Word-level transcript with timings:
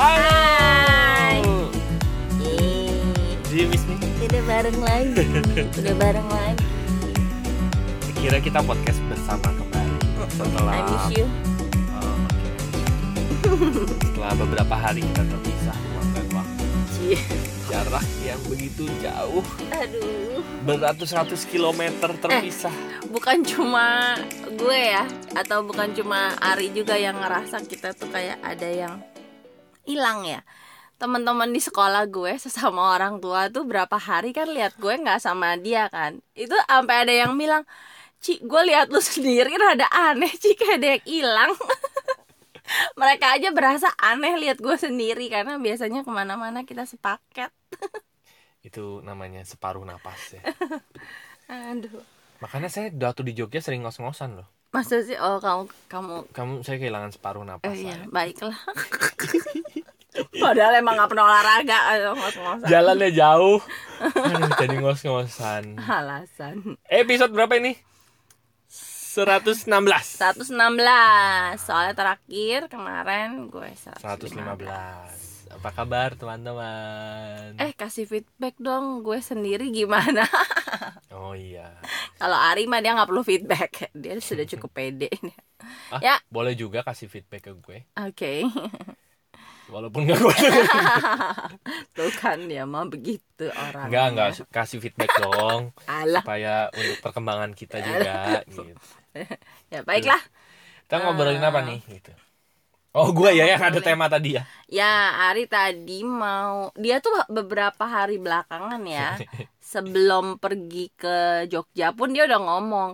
Hai. 0.00 1.44
Yeay, 2.40 3.36
Jadi 3.52 3.68
miss 3.68 3.84
nih, 3.84 4.00
udah 4.24 4.42
bareng 4.48 4.78
lagi, 4.80 5.12
udah 5.76 5.94
bareng 6.00 6.28
lagi. 6.32 6.64
kira 8.16 8.40
kita 8.40 8.64
podcast 8.64 8.96
bersama 9.12 9.52
kembali 9.52 9.96
setelah 10.32 10.72
I 10.72 10.80
miss 10.88 11.20
you. 11.20 11.28
Oh, 11.92 12.16
oke. 12.16 12.48
setelah 14.08 14.32
beberapa 14.40 14.72
hari 14.72 15.04
kita 15.04 15.20
terpisah 15.20 15.76
dan 16.16 16.26
waktu 16.32 16.64
Cie. 16.96 17.20
jarak 17.68 18.06
yang 18.24 18.40
begitu 18.48 18.88
jauh 19.04 19.44
Aduh, 19.68 20.40
beratus-ratus 20.64 21.44
kilometer 21.44 22.08
terpisah. 22.16 22.72
bukan 23.12 23.44
cuma 23.44 24.16
gue 24.48 24.80
ya, 24.96 25.04
atau 25.36 25.60
bukan 25.60 25.92
cuma 25.92 26.32
Ari 26.40 26.72
juga 26.72 26.96
yang 26.96 27.20
ngerasa 27.20 27.60
kita 27.68 27.92
tuh 27.92 28.08
kayak 28.08 28.40
ada 28.40 28.64
yang 28.64 28.96
hilang 29.90 30.22
ya. 30.22 30.40
Teman-teman 31.00 31.48
di 31.50 31.58
sekolah 31.58 32.06
gue 32.12 32.36
sesama 32.36 32.94
orang 32.94 33.18
tua 33.18 33.48
tuh 33.48 33.64
berapa 33.64 33.96
hari 33.96 34.36
kan 34.36 34.46
lihat 34.52 34.76
gue 34.76 34.94
nggak 34.94 35.18
sama 35.18 35.56
dia 35.56 35.88
kan. 35.88 36.20
Itu 36.36 36.54
sampai 36.68 37.08
ada 37.08 37.14
yang 37.26 37.34
bilang, 37.34 37.64
Ci, 38.20 38.38
gue 38.44 38.62
lihat 38.68 38.92
lu 38.92 39.00
sendiri 39.12 39.50
rada 39.56 39.88
aneh, 39.90 40.30
Ci, 40.30 40.54
kayak 40.54 40.76
ada 40.78 40.86
yang 40.94 41.04
hilang. 41.08 41.52
Mereka 43.00 43.26
aja 43.40 43.48
berasa 43.50 43.88
aneh 43.98 44.38
lihat 44.38 44.62
gue 44.62 44.76
sendiri 44.78 45.26
karena 45.26 45.58
biasanya 45.58 46.06
ke 46.06 46.10
mana-mana 46.12 46.62
kita 46.62 46.86
sepaket. 46.86 47.50
Itu 48.68 49.00
namanya 49.00 49.42
separuh 49.42 49.82
napas 49.82 50.36
ya. 50.36 50.42
Aduh. 51.48 52.04
Makanya 52.44 52.68
saya 52.68 52.92
waktu 52.92 53.24
di 53.24 53.32
Jogja 53.34 53.64
sering 53.64 53.82
ngos-ngosan 53.82 54.36
loh. 54.36 54.48
Masa 54.70 55.02
sih 55.02 55.18
oh 55.18 55.42
kamu 55.42 55.66
kamu 55.90 56.14
Kamu 56.30 56.52
saya 56.62 56.78
kehilangan 56.78 57.10
separuh 57.10 57.42
napas 57.42 57.74
eh, 57.74 57.90
iya, 57.90 58.06
baiklah. 58.06 58.54
Padahal 60.42 60.78
emang 60.78 60.98
gak 60.98 61.10
pernah 61.10 61.26
olahraga 61.26 61.78
ngos-ngosan. 62.14 62.66
Jalannya 62.66 63.10
jauh. 63.14 63.58
Aduh, 64.02 64.50
jadi 64.58 64.74
ngos-ngosan. 64.78 65.78
Alasan. 65.78 66.78
Episode 66.86 67.30
berapa 67.34 67.54
ini? 67.58 67.78
116. 68.66 69.66
116. 69.66 70.54
Soalnya 71.58 71.94
terakhir 71.94 72.70
kemarin 72.70 73.50
gue 73.50 73.70
115. 73.74 74.06
115. 74.06 75.50
Apa 75.50 75.70
kabar 75.74 76.14
teman-teman? 76.14 77.58
Eh 77.58 77.74
kasih 77.74 78.06
feedback 78.06 78.54
dong 78.62 79.02
gue 79.02 79.18
sendiri 79.18 79.74
gimana 79.74 80.22
Oh 81.30 81.38
iya. 81.38 81.78
Kalau 82.18 82.34
Ari 82.34 82.66
mah 82.66 82.82
dia 82.82 82.90
nggak 82.90 83.06
perlu 83.06 83.22
feedback 83.22 83.94
Dia 83.94 84.18
sudah 84.18 84.42
cukup 84.50 84.70
pede 84.74 85.06
Ah, 85.94 86.02
Ya. 86.02 86.16
boleh 86.26 86.58
juga 86.58 86.82
kasih 86.82 87.06
feedback 87.06 87.46
ke 87.46 87.52
gue. 87.54 87.78
Oke 87.94 88.42
Walaupun 89.70 90.02
gak 90.10 90.18
gue 90.18 90.34
Tuh 91.94 92.10
kan 92.18 92.50
dia 92.50 92.66
mah 92.66 92.90
begitu 92.90 93.46
orang 93.46 93.86
Enggak, 93.86 94.06
enggak 94.10 94.30
kasih 94.50 94.82
feedback 94.82 95.14
dong 95.22 95.70
Alah 95.86 96.26
supaya 96.26 96.66
untuk 96.74 96.98
perkembangan 96.98 97.54
kita 97.54 97.78
juga 97.78 98.42
gitu. 98.50 98.74
Ya 99.70 99.86
baiklah 99.86 100.18
Kita 100.82 100.98
ngobrolin 100.98 101.38
apa 101.38 101.62
nih 101.62 101.78
gitu. 101.86 102.10
Oh, 102.90 103.14
gue 103.14 103.30
ya 103.38 103.46
yang 103.46 103.62
ada 103.62 103.78
tema 103.78 104.10
tadi 104.10 104.34
ya. 104.34 104.42
Ya, 104.66 105.14
Ari 105.30 105.46
tadi 105.46 106.02
mau 106.02 106.74
dia 106.74 106.98
tuh 106.98 107.14
beberapa 107.30 107.86
hari 107.86 108.18
belakangan 108.18 108.82
ya 108.82 109.14
sebelum 109.72 110.24
pergi 110.42 110.78
ke 111.00 111.46
Jogja 111.52 111.86
pun 111.98 112.08
dia 112.14 112.22
udah 112.28 112.40
ngomong, 112.46 112.90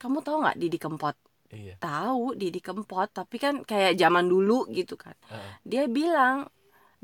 kamu 0.00 0.16
tahu 0.24 0.36
nggak 0.42 0.56
Didi 0.60 0.78
Kempot? 0.84 1.16
Iya. 1.48 1.74
Tahu 1.80 2.36
Didi 2.40 2.60
Kempot, 2.66 3.08
tapi 3.18 3.36
kan 3.44 3.54
kayak 3.70 3.92
zaman 4.02 4.26
dulu 4.32 4.68
gitu 4.76 4.94
kan. 5.04 5.16
Heeh. 5.32 5.52
Dia 5.70 5.82
bilang 5.88 6.36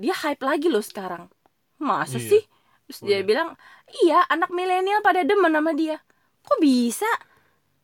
dia 0.02 0.14
hype 0.22 0.42
lagi 0.44 0.66
loh 0.74 0.84
sekarang. 0.84 1.24
Masa 1.80 2.18
Iya. 2.20 2.28
sih? 2.30 2.42
Terus 2.84 2.98
Oh, 3.00 3.06
dia 3.08 3.18
iya. 3.20 3.24
bilang, 3.30 3.48
iya 4.04 4.18
anak 4.28 4.50
milenial 4.52 5.00
pada 5.00 5.20
demen 5.28 5.52
sama 5.56 5.72
dia. 5.72 5.96
Kok 6.44 6.58
bisa? 6.60 7.08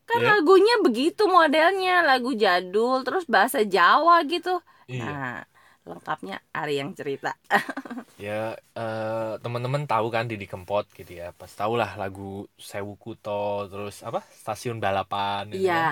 Kan 0.09 0.21
Iya. 0.21 0.29
lagunya 0.37 0.75
begitu 0.87 1.23
modelnya, 1.31 2.03
lagu 2.11 2.31
jadul, 2.35 3.07
terus 3.07 3.25
bahasa 3.31 3.63
Jawa 3.65 4.21
gitu. 4.27 4.59
Iya. 4.91 5.01
Nah, 5.07 5.35
lengkapnya 5.89 6.35
Ari 6.57 6.75
yang 6.81 6.91
cerita. 6.99 7.31
Ya 8.21 8.53
eh, 8.77 9.33
teman-teman 9.43 9.83
tahu 9.89 10.07
kan 10.15 10.25
Didi 10.31 10.45
Kempot 10.51 10.85
gitu 10.99 11.13
ya. 11.21 11.33
Pas 11.33 11.49
tahu 11.61 11.73
lah 11.81 11.91
lagu 12.01 12.45
Sewu 12.71 12.93
Kuto 13.01 13.65
terus 13.71 13.95
apa? 14.09 14.21
Stasiun 14.41 14.77
balapan 14.85 15.43
gitu 15.55 15.65
Iya, 15.65 15.73
kan. 15.73 15.85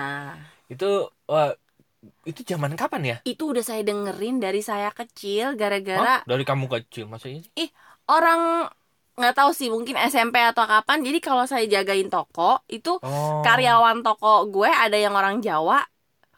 Itu 0.71 0.85
wah, 1.31 1.49
itu 2.29 2.41
zaman 2.51 2.73
kapan 2.81 3.01
ya? 3.11 3.17
itu 3.31 3.43
udah 3.51 3.63
saya 3.69 3.81
dengerin 3.89 4.35
dari 4.45 4.61
saya 4.69 4.89
kecil 4.99 5.45
Hah? 5.51 5.57
gara-gara 5.61 6.13
Dari 6.29 6.43
kamu 6.49 6.65
kecil 6.73 7.05
masa 7.11 7.27
ini? 7.31 7.41
orang 8.09 8.39
nggak 9.19 9.33
tahu 9.37 9.51
sih 9.59 9.67
mungkin 9.75 9.95
SMP 10.11 10.35
atau 10.39 10.63
kapan. 10.71 10.97
Jadi 11.07 11.19
kalau 11.27 11.43
saya 11.51 11.65
jagain 11.73 12.07
toko 12.13 12.63
itu 12.71 12.89
Oh. 13.03 13.41
karyawan 13.45 13.97
toko 14.05 14.27
gue 14.53 14.69
ada 14.83 14.95
yang 15.03 15.13
orang 15.19 15.35
Jawa. 15.45 15.77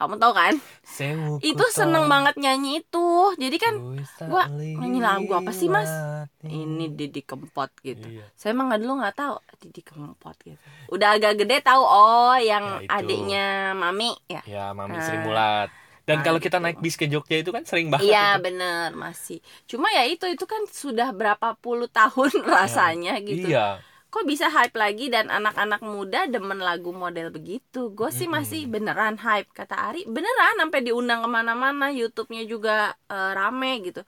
Kamu 0.01 0.17
tahu 0.17 0.33
kan? 0.33 0.57
Sewu 0.81 1.37
Itu 1.39 1.61
seneng 1.69 2.09
banget 2.09 2.33
nyanyi 2.35 2.81
itu. 2.81 3.05
Jadi 3.37 3.57
kan 3.61 3.77
gua 4.25 4.49
nyanyi 4.49 4.97
lagu 4.97 5.29
apa 5.31 5.53
sih, 5.53 5.69
Mas? 5.69 5.93
ini 6.41 6.89
Didi 6.89 7.21
Kempot 7.21 7.69
gitu. 7.79 8.01
Iya. 8.01 8.25
Saya 8.33 8.57
emang 8.57 8.73
dulu 8.73 8.97
nggak 8.97 9.13
tahu 9.13 9.37
Didi 9.61 9.85
Kempot 9.85 10.33
gitu. 10.41 10.57
Udah 10.89 11.13
agak 11.13 11.37
gede 11.37 11.61
tahu 11.61 11.85
oh 11.85 12.33
yang 12.33 12.81
Ya, 12.81 12.97
adiknya 12.97 13.45
Mami 13.77 14.09
ya. 14.25 14.41
Ya, 14.49 14.65
Mami 14.73 14.97
Ah. 14.97 15.05
Sri 15.05 15.21
Mulat. 15.21 15.69
Dan 16.01 16.17
Ah, 16.17 16.23
kalau 16.25 16.41
kita 16.41 16.57
gitu. 16.57 16.65
naik 16.65 16.81
bis 16.81 16.97
ke 16.97 17.05
Jogja 17.05 17.37
itu 17.37 17.53
kan 17.53 17.61
sering 17.61 17.93
banget. 17.93 18.09
Iya 18.09 18.35
itu. 18.35 18.49
bener 18.49 18.97
masih. 18.97 19.37
Cuma 19.69 19.93
ya 19.93 20.09
itu 20.09 20.25
itu 20.25 20.49
kan 20.49 20.65
sudah 20.65 21.13
berapa 21.13 21.53
puluh 21.61 21.85
tahun 21.85 22.33
rasanya 22.57 23.21
gitu. 23.21 23.53
Iya. 23.53 23.85
Kok 24.11 24.27
bisa 24.27 24.51
hype 24.51 24.75
lagi 24.75 25.07
dan 25.07 25.31
anak-anak 25.31 25.79
muda 25.79 26.27
demen 26.27 26.59
lagu 26.59 26.91
model 26.91 27.31
begitu? 27.31 27.95
Gue 27.95 28.11
sih 28.11 28.27
masih 28.27 28.67
beneran 28.67 29.15
hype 29.15 29.47
kata 29.55 29.75
Ari. 29.87 30.03
Beneran 30.03 30.59
sampai 30.59 30.79
diundang 30.83 31.23
ke 31.23 31.29
mana-mana. 31.31 31.87
YouTube-nya 31.95 32.43
juga 32.43 32.91
eh, 33.07 33.31
rame 33.39 33.71
gitu. 33.87 34.03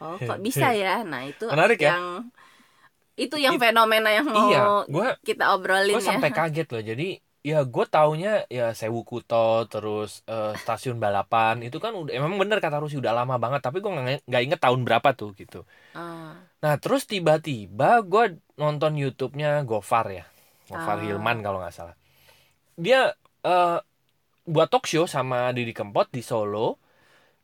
Oh 0.00 0.16
kok 0.16 0.40
bisa 0.40 0.72
ya? 0.72 1.04
Nah 1.04 1.28
itu 1.28 1.44
Menarik 1.52 1.78
ya? 1.80 1.92
yang 1.92 2.04
itu 3.16 3.36
yang 3.40 3.56
It- 3.56 3.60
fenomena 3.64 4.08
yang 4.12 4.28
mau 4.28 4.48
Iya, 4.48 4.60
gue 4.88 5.08
kita 5.24 5.44
obrolin 5.56 5.96
gue 5.96 6.00
ya. 6.04 6.08
sampai 6.16 6.30
kaget 6.38 6.68
loh. 6.72 6.82
Jadi 6.84 7.08
ya 7.46 7.62
gue 7.62 7.86
taunya 7.86 8.42
ya 8.50 8.74
Sewu 8.74 9.06
Kuto 9.06 9.70
terus 9.70 10.26
eh, 10.26 10.58
stasiun 10.58 10.98
balapan 10.98 11.62
itu 11.62 11.78
kan 11.78 11.94
udah 11.94 12.10
emang 12.10 12.34
bener 12.42 12.58
kata 12.58 12.82
Rusi 12.82 12.98
udah 12.98 13.14
lama 13.14 13.38
banget 13.38 13.62
tapi 13.62 13.78
gue 13.78 14.18
nggak 14.26 14.42
inget 14.42 14.58
tahun 14.58 14.82
berapa 14.82 15.14
tuh 15.14 15.30
gitu. 15.38 15.62
Ah, 15.94 16.34
Nah 16.58 16.74
terus 16.82 17.06
tiba-tiba 17.06 18.02
gue 18.02 18.42
nonton 18.58 18.98
YouTube-nya 18.98 19.62
Gofar 19.62 20.10
ya, 20.10 20.26
Gofar 20.66 20.98
Ah. 20.98 21.02
Hilman 21.06 21.38
kalau 21.46 21.62
nggak 21.62 21.70
salah. 21.70 21.94
Dia 22.74 23.14
eh, 23.46 23.78
buat 24.42 24.66
talk 24.66 24.90
show 24.90 25.06
sama 25.06 25.54
Didi 25.54 25.70
Kempot 25.70 26.10
di 26.10 26.26
Solo. 26.26 26.82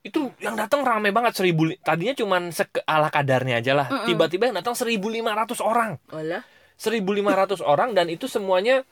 Itu 0.03 0.35
yang 0.43 0.59
datang 0.59 0.83
rame 0.83 1.15
banget 1.15 1.39
seribu 1.39 1.71
tadinya 1.79 2.11
cuman 2.19 2.51
seke 2.51 2.83
ala 2.83 3.07
kadarnya 3.07 3.63
aja 3.63 3.71
lah. 3.79 3.87
Tiba-tiba 4.03 4.51
yang 4.51 4.59
datang 4.59 4.75
1500 4.75 5.63
orang. 5.63 5.95
Olah. 6.11 6.43
1500 6.75 7.63
orang 7.63 7.95
dan 7.95 8.11
itu 8.11 8.27
semuanya 8.27 8.83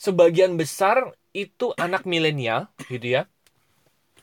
sebagian 0.00 0.56
besar 0.56 1.12
itu 1.36 1.76
anak 1.76 2.08
milenial 2.08 2.72
gitu 2.88 3.20
ya. 3.20 3.22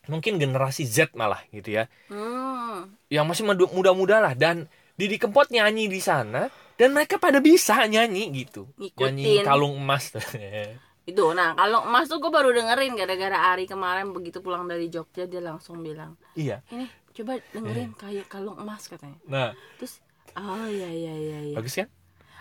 Mungkin 0.07 0.39
generasi 0.39 0.87
Z 0.87 1.11
malah 1.19 1.43
gitu 1.51 1.75
ya 1.75 1.91
Hmm. 2.07 2.95
yang 3.11 3.27
masih 3.27 3.43
muda- 3.43 3.67
muda-muda 3.75 4.23
lah 4.23 4.33
dan 4.39 4.71
Didi 4.95 5.19
Kempot 5.19 5.51
nyanyi 5.51 5.91
di 5.91 5.99
sana 5.99 6.47
dan 6.79 6.95
mereka 6.95 7.19
pada 7.19 7.43
bisa 7.43 7.75
nyanyi 7.85 8.31
gitu 8.31 8.71
nyanyi 8.95 9.43
Ngikutin. 9.43 9.43
kalung 9.43 9.75
emas 9.75 10.15
Itu, 11.07 11.31
nah 11.31 11.55
kalau 11.55 11.87
emas 11.87 12.07
tuh 12.11 12.19
gue 12.19 12.31
baru 12.31 12.51
dengerin 12.51 12.95
gara-gara 12.95 13.55
Ari 13.55 13.63
kemarin 13.63 14.11
begitu 14.11 14.43
pulang 14.43 14.67
dari 14.67 14.91
Jogja 14.91 15.23
dia 15.23 15.39
langsung 15.39 15.79
bilang, 15.79 16.19
iya 16.35 16.59
ini 16.71 16.83
coba 17.15 17.39
dengerin 17.55 17.91
kayak 17.95 18.27
kalung 18.27 18.59
emas 18.59 18.87
katanya. 18.91 19.15
nah 19.23 19.51
Terus, 19.79 20.03
oh 20.35 20.67
iya 20.67 20.87
iya 20.91 21.13
iya. 21.15 21.39
iya. 21.51 21.55
bagus 21.55 21.75
kan 21.75 21.87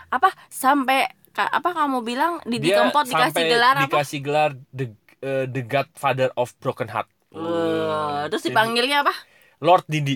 Apa 0.07 0.31
sampai 0.47 1.07
apa 1.45 1.69
kamu 1.77 2.01
bilang 2.01 2.41
Didi 2.47 2.73
dia 2.73 2.81
Kempot 2.81 3.05
dikasih 3.05 3.43
gelar 3.45 3.75
apa? 3.77 3.85
dikasih 3.85 4.19
gelar 4.25 4.51
the 4.73 4.89
eh, 5.21 5.45
the 5.45 5.61
Godfather 5.61 6.33
of 6.33 6.49
Broken 6.57 6.89
Heart 6.89 7.09
Wah, 7.37 8.25
terus 8.31 8.47
Jadi, 8.47 8.55
dipanggilnya 8.55 9.03
apa? 9.05 9.13
Lord 9.61 9.85
Didi 9.85 10.13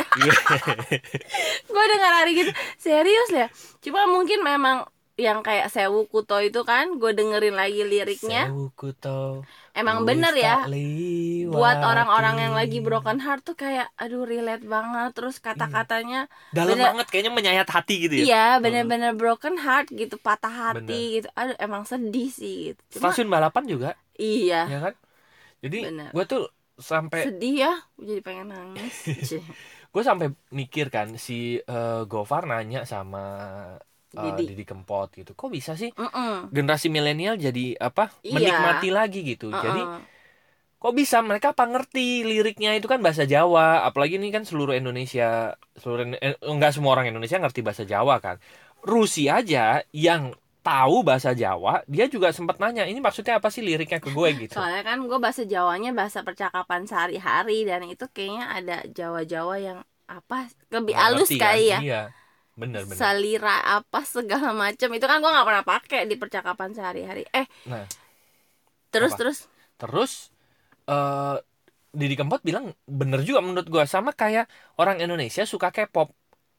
Gue 1.74 1.86
dengar 1.92 2.12
Ari 2.24 2.32
gitu, 2.38 2.52
serius 2.78 3.30
ya. 3.34 3.48
Cuma 3.82 4.06
mungkin 4.06 4.46
memang 4.46 4.86
yang 5.22 5.40
kayak 5.46 5.70
Sewu 5.70 6.10
Kuto 6.10 6.42
itu 6.42 6.66
kan, 6.66 6.98
gue 6.98 7.12
dengerin 7.14 7.54
lagi 7.54 7.82
liriknya. 7.86 8.50
Sewu 8.50 8.74
Kuto, 8.74 9.46
Emang 9.78 10.02
bener 10.04 10.34
ya. 10.34 10.66
liwati. 10.66 11.48
buat 11.52 11.78
orang-orang 11.80 12.36
yang 12.50 12.54
lagi 12.58 12.82
broken 12.82 13.20
heart 13.22 13.42
tuh 13.46 13.56
kayak 13.56 13.88
aduh 14.02 14.26
relate 14.26 14.66
banget. 14.66 15.12
Terus 15.14 15.36
kata-katanya 15.38 16.26
dalam 16.52 16.76
bener- 16.76 16.88
banget 16.92 17.06
kayaknya 17.14 17.32
menyayat 17.32 17.68
hati 17.70 17.96
gitu 18.10 18.14
ya? 18.20 18.24
Iya 18.26 18.46
bener-bener 18.64 19.12
broken 19.16 19.56
heart 19.62 19.88
gitu 19.94 20.16
patah 20.18 20.52
hati 20.52 20.82
Bener. 20.82 21.16
gitu. 21.22 21.28
Aduh 21.38 21.56
emang 21.62 21.84
sedih 21.86 22.28
sih 22.34 22.56
gitu. 22.74 22.82
Cuma 22.98 23.14
stasiun 23.14 23.30
balapan 23.30 23.64
juga? 23.70 23.90
Iya. 24.18 24.62
Ya 24.68 24.80
kan? 24.90 24.94
Jadi 25.62 25.78
gue 26.10 26.26
tuh 26.26 26.44
sampai 26.82 27.30
sedih 27.30 27.56
ya 27.70 27.74
jadi 28.02 28.20
pengen 28.26 28.48
nangis. 28.50 28.96
Gue 29.92 30.08
sampai 30.08 30.32
mikir 30.56 30.88
kan 30.88 31.20
si 31.20 31.60
eh, 31.60 32.02
Gofar 32.08 32.48
nanya 32.48 32.88
sama 32.88 33.20
eh, 34.18 34.24
Didi. 34.36 34.44
Didi 34.54 34.64
Kempot 34.68 35.10
gitu 35.16 35.32
kok 35.34 35.50
bisa 35.52 35.72
sih 35.80 35.90
Mm-mm. 35.96 36.52
generasi 36.52 36.88
milenial 36.92 37.36
jadi 37.40 37.80
apa 37.80 38.12
Iya. 38.22 38.34
menikmati 38.36 38.90
lagi 38.92 39.20
gitu 39.24 39.52
jadi 39.52 39.82
Uh-uh. 39.82 40.02
kok 40.82 40.94
bisa 40.98 41.22
mereka 41.22 41.54
apa 41.54 41.64
ngerti 41.70 42.26
liriknya 42.26 42.74
itu 42.74 42.90
kan 42.90 43.00
bahasa 43.06 43.24
Jawa 43.30 43.86
apalagi 43.86 44.18
ini 44.18 44.34
kan 44.34 44.44
seluruh 44.50 44.74
Indonesia 44.74 45.54
seluruh 45.78 46.18
eh, 46.18 46.36
enggak 46.42 46.72
semua 46.74 46.92
orang 46.98 47.08
Indonesia 47.14 47.38
ngerti 47.38 47.62
bahasa 47.62 47.84
Jawa 47.86 48.18
kan 48.18 48.38
Rusi 48.82 49.30
aja 49.30 49.86
yang 49.94 50.34
tahu 50.66 51.06
bahasa 51.06 51.38
Jawa 51.38 51.86
dia 51.86 52.06
juga 52.10 52.34
sempat 52.34 52.58
nanya 52.62 52.86
ini 52.90 52.98
maksudnya 53.02 53.38
apa 53.38 53.50
sih 53.54 53.62
liriknya 53.62 54.02
ke 54.02 54.10
gue 54.10 54.30
gitu 54.50 54.58
soalnya 54.58 54.82
kan 54.82 54.98
gue 55.06 55.20
bahasa 55.22 55.44
Jawanya 55.46 55.90
bahasa 55.94 56.20
percakapan 56.26 56.82
sehari-hari 56.90 57.66
dan 57.70 57.82
itu 57.86 58.06
kayaknya 58.10 58.46
ada 58.58 58.76
Jawa-Jawa 58.90 59.56
yang 59.62 59.80
apa 60.10 60.50
lebih 60.74 60.94
halus 60.98 61.30
ngerti 61.30 61.38
kan? 61.38 61.58
kayak 61.58 61.66
ya 61.66 61.78
iya 61.82 62.02
bener 62.54 62.84
bener. 62.84 63.00
Salira 63.00 63.58
apa 63.64 64.04
segala 64.04 64.52
macam 64.52 64.90
itu 64.92 65.06
kan 65.06 65.18
gue 65.18 65.32
nggak 65.32 65.48
pernah 65.48 65.66
pakai 65.66 66.02
di 66.06 66.16
percakapan 66.16 66.70
sehari-hari. 66.72 67.24
Eh 67.32 67.48
Nah. 67.66 67.88
terus 68.90 69.16
Apa? 69.16 69.20
terus? 69.24 69.38
Terus 69.78 70.12
eh 70.86 71.38
Didi 71.92 72.16
Kempot 72.16 72.40
bilang 72.40 72.72
bener 72.88 73.20
juga 73.22 73.44
menurut 73.44 73.68
gue 73.68 73.84
sama 73.84 74.12
kayak 74.12 74.48
orang 74.76 75.00
Indonesia 75.00 75.44
suka 75.44 75.70
K-pop. 75.70 76.12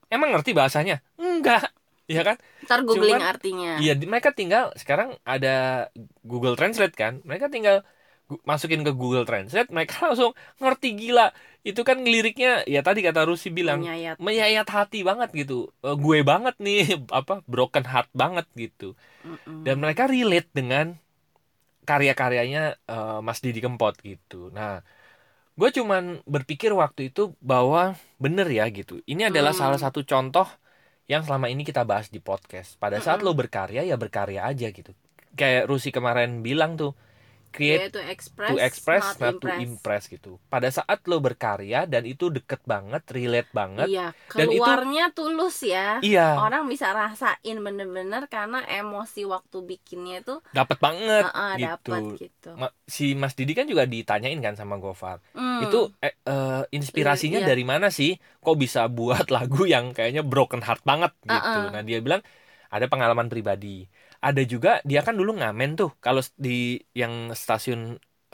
Emang 0.09 0.29
ngerti 0.29 0.53
bahasanya? 0.53 1.01
Enggak. 1.17 1.73
Iya 2.05 2.21
kan? 2.27 2.37
Ntar 2.69 2.85
googling 2.85 3.17
Cuman- 3.17 3.31
artinya. 3.33 3.73
Iya, 3.81 3.97
mereka 4.05 4.35
tinggal 4.37 4.75
sekarang 4.77 5.17
ada 5.25 5.89
Google 6.21 6.53
Translate 6.53 6.93
kan. 6.93 7.25
Mereka 7.25 7.49
tinggal 7.49 7.81
masukin 8.51 8.83
ke 8.87 8.93
Google 9.01 9.25
Translate, 9.29 9.69
mereka 9.75 9.95
langsung 10.09 10.33
ngerti 10.63 10.89
gila. 11.01 11.27
Itu 11.69 11.81
kan 11.89 11.99
liriknya 12.03 12.67
ya 12.67 12.81
tadi 12.87 13.01
kata 13.07 13.23
Rusi 13.29 13.49
bilang 13.55 13.81
menyayat 13.81 14.19
menyayat 14.19 14.67
hati 14.77 14.99
banget 15.09 15.31
gitu. 15.41 15.71
Eh, 15.87 15.97
gue 16.05 16.19
banget 16.31 16.55
nih 16.65 16.79
apa 17.19 17.35
broken 17.53 17.85
heart 17.93 18.11
banget 18.23 18.47
gitu. 18.63 18.95
Mm-mm. 19.25 19.63
Dan 19.67 19.83
mereka 19.85 20.05
relate 20.11 20.49
dengan 20.55 20.87
karya-karyanya 21.89 22.63
eh, 22.89 23.19
Mas 23.27 23.41
Didi 23.45 23.59
Kempot 23.65 23.95
gitu. 24.03 24.51
Nah, 24.55 24.83
gue 25.61 25.71
cuman 25.79 26.23
berpikir 26.27 26.73
waktu 26.75 27.11
itu 27.13 27.35
bahwa 27.43 27.97
bener 28.23 28.49
ya 28.51 28.67
gitu. 28.73 29.01
Ini 29.07 29.31
adalah 29.33 29.53
Hmm. 29.53 29.61
salah 29.63 29.79
satu 29.81 30.03
contoh 30.07 30.47
yang 31.11 31.23
selama 31.27 31.49
ini 31.53 31.63
kita 31.67 31.83
bahas 31.87 32.09
di 32.13 32.21
podcast. 32.23 32.79
Pada 32.81 32.99
saat 33.03 33.21
Mm-mm. 33.21 33.27
lo 33.27 33.33
berkarya 33.37 33.83
ya 33.87 33.97
berkarya 34.01 34.47
aja 34.51 34.69
gitu. 34.73 34.93
Kayak 35.39 35.69
Rusi 35.71 35.91
kemarin 35.95 36.43
bilang 36.47 36.77
tuh, 36.81 36.93
create 37.53 37.93
to 37.93 38.01
express, 38.01 38.49
to 38.49 38.57
express, 38.57 39.05
not, 39.15 39.37
not 39.37 39.37
to 39.39 39.49
impress 39.57 40.09
gitu. 40.09 40.41
Pada 40.47 40.67
saat 40.67 41.05
lo 41.05 41.21
berkarya 41.21 41.85
dan 41.85 42.03
itu 42.03 42.27
deket 42.27 42.65
banget, 42.65 43.05
relate 43.09 43.51
banget, 43.51 43.87
Iya, 43.87 44.17
Dan 44.33 44.49
itu- 44.49 44.59
keluarnya 44.59 45.05
tulus 45.13 45.61
ya. 45.61 46.01
iya, 46.01 46.35
Orang 46.35 46.67
bisa 46.67 46.91
rasain 46.91 47.57
bener-bener 47.59 48.25
karena 48.27 48.65
emosi 48.65 49.23
waktu 49.23 49.61
bikinnya 49.61 50.21
itu 50.21 50.41
dapat 50.51 50.79
banget 50.79 51.25
uh, 51.27 51.55
gitu. 51.55 51.93
dapat 51.93 52.03
gitu. 52.17 52.51
Ma- 52.57 52.73
Si 52.83 53.13
Mas 53.13 53.33
Didi 53.33 53.53
kan 53.53 53.65
juga 53.65 53.85
ditanyain 53.85 54.41
kan 54.41 54.55
sama 54.55 54.77
Gofar. 54.77 55.21
Hmm. 55.33 55.61
itu 55.63 55.93
eh, 55.99 56.17
eh, 56.19 56.63
inspirasinya 56.71 57.39
Iya. 57.39 57.49
dari 57.49 57.63
mana 57.63 57.89
sih 57.89 58.15
kok 58.39 58.57
bisa 58.57 58.89
buat 58.89 59.29
lagu 59.35 59.63
yang 59.63 59.93
kayaknya 59.93 60.23
broken 60.23 60.59
heart 60.59 60.81
banget 60.83 61.13
gitu 61.21 61.31
Uh-uh. 61.31 61.69
nah 61.69 61.81
dia 61.81 62.01
bilang 62.01 62.25
ada 62.67 62.89
pengalaman 62.89 63.29
pribadi 63.29 63.85
ada 64.29 64.43
juga 64.53 64.71
dia 64.91 65.01
kan 65.07 65.15
dulu 65.21 65.31
ngamen 65.41 65.71
tuh 65.81 65.91
kalau 66.05 66.23
di 66.39 66.79
yang 67.01 67.13
stasiun 67.35 67.81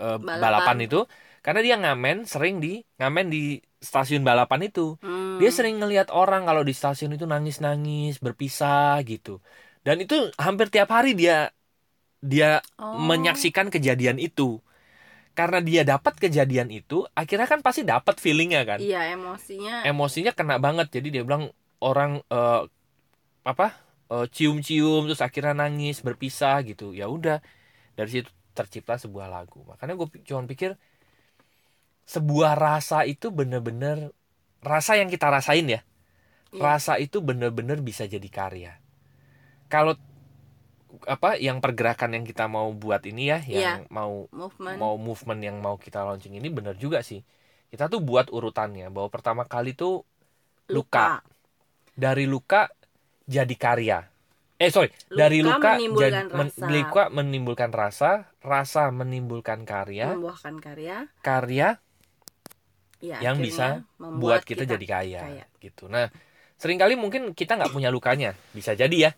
eh, 0.02 0.18
Balapan. 0.20 0.42
balapan. 0.44 0.76
itu 0.86 0.98
karena 1.44 1.60
dia 1.66 1.76
ngamen 1.82 2.16
sering 2.32 2.56
di 2.64 2.68
ngamen 3.00 3.26
di 3.34 3.38
stasiun 3.80 4.22
balapan 4.28 4.60
itu 4.68 4.98
Hmm. 5.04 5.38
dia 5.40 5.50
sering 5.54 5.76
ngelihat 5.80 6.08
orang 6.12 6.42
kalau 6.48 6.62
di 6.68 6.74
stasiun 6.76 7.14
itu 7.16 7.24
nangis 7.24 7.56
nangis 7.64 8.18
berpisah 8.18 9.00
gitu 9.06 9.40
dan 9.86 9.96
itu 10.04 10.14
hampir 10.36 10.66
tiap 10.74 10.90
hari 10.92 11.14
dia 11.14 11.48
dia 12.22 12.58
Oh. 12.82 12.98
menyaksikan 13.10 13.70
kejadian 13.70 14.18
itu 14.18 14.58
karena 15.38 15.58
dia 15.62 15.82
dapat 15.86 16.18
kejadian 16.18 16.68
itu 16.74 17.06
akhirnya 17.14 17.46
kan 17.46 17.60
pasti 17.62 17.86
dapat 17.86 18.18
feelingnya 18.18 18.62
kan 18.66 18.78
Iya, 18.82 19.14
emosinya 19.14 19.86
emosinya 19.86 20.32
kena 20.34 20.58
banget 20.58 20.90
jadi 20.90 21.08
dia 21.14 21.22
bilang 21.22 21.54
orang 21.78 22.18
eh, 22.26 22.62
apa 23.46 23.66
cium-cium 24.08 25.04
terus 25.08 25.20
akhirnya 25.20 25.54
nangis 25.54 26.00
berpisah 26.00 26.64
gitu. 26.64 26.96
Ya 26.96 27.06
udah 27.08 27.44
dari 27.94 28.10
situ 28.10 28.30
tercipta 28.56 28.96
sebuah 28.96 29.28
lagu. 29.28 29.62
Makanya 29.68 29.94
gue 29.94 30.08
cuma 30.24 30.42
pikir 30.48 30.74
sebuah 32.08 32.56
rasa 32.56 33.04
itu 33.04 33.28
bener-bener 33.28 34.10
rasa 34.64 34.96
yang 34.96 35.12
kita 35.12 35.28
rasain 35.28 35.68
ya. 35.68 35.82
Iya. 36.48 36.64
rasa 36.64 36.96
itu 36.96 37.20
bener-bener 37.20 37.76
bisa 37.84 38.08
jadi 38.08 38.24
karya. 38.32 38.72
Kalau 39.68 40.00
apa 41.04 41.36
yang 41.36 41.60
pergerakan 41.60 42.16
yang 42.16 42.24
kita 42.24 42.48
mau 42.48 42.72
buat 42.72 43.04
ini 43.04 43.28
ya 43.28 43.38
yang 43.44 43.84
mau 43.92 44.24
movement. 44.32 44.76
mau 44.80 44.96
movement 44.96 45.40
yang 45.44 45.60
mau 45.60 45.76
kita 45.76 46.00
launching 46.00 46.40
ini 46.40 46.48
bener 46.48 46.80
juga 46.80 47.04
sih. 47.04 47.20
Kita 47.68 47.92
tuh 47.92 48.00
buat 48.00 48.32
urutannya. 48.32 48.88
Bahwa 48.88 49.12
pertama 49.12 49.44
kali 49.44 49.76
tuh 49.76 50.08
luka. 50.72 51.20
dari 51.98 52.24
luka 52.24 52.70
jadi 53.28 53.54
karya. 53.54 53.98
Eh 54.58 54.72
sorry. 54.74 54.90
Dari 55.06 55.38
luka 55.44 55.76
menimbulkan 55.78 56.26
jadi 56.26 56.34
men- 56.34 56.50
rasa. 56.50 56.66
luka 56.66 57.02
menimbulkan 57.12 57.70
rasa 57.70 58.10
rasa 58.42 58.82
menimbulkan 58.90 59.62
karya. 59.68 60.16
Membuahkan 60.16 60.54
karya. 60.58 60.96
Karya 61.22 61.68
ya, 62.98 63.22
yang 63.22 63.38
bisa 63.38 63.86
membuat 64.02 64.42
buat 64.42 64.42
kita, 64.42 64.66
jadi 64.66 64.86
kaya, 64.88 65.20
kaya. 65.22 65.44
gitu. 65.62 65.86
Nah 65.86 66.10
sering 66.58 66.80
kali 66.80 66.98
mungkin 66.98 67.36
kita 67.36 67.54
nggak 67.54 67.70
punya 67.70 67.92
lukanya. 67.92 68.34
Bisa 68.50 68.74
jadi 68.74 68.96
ya. 68.98 69.10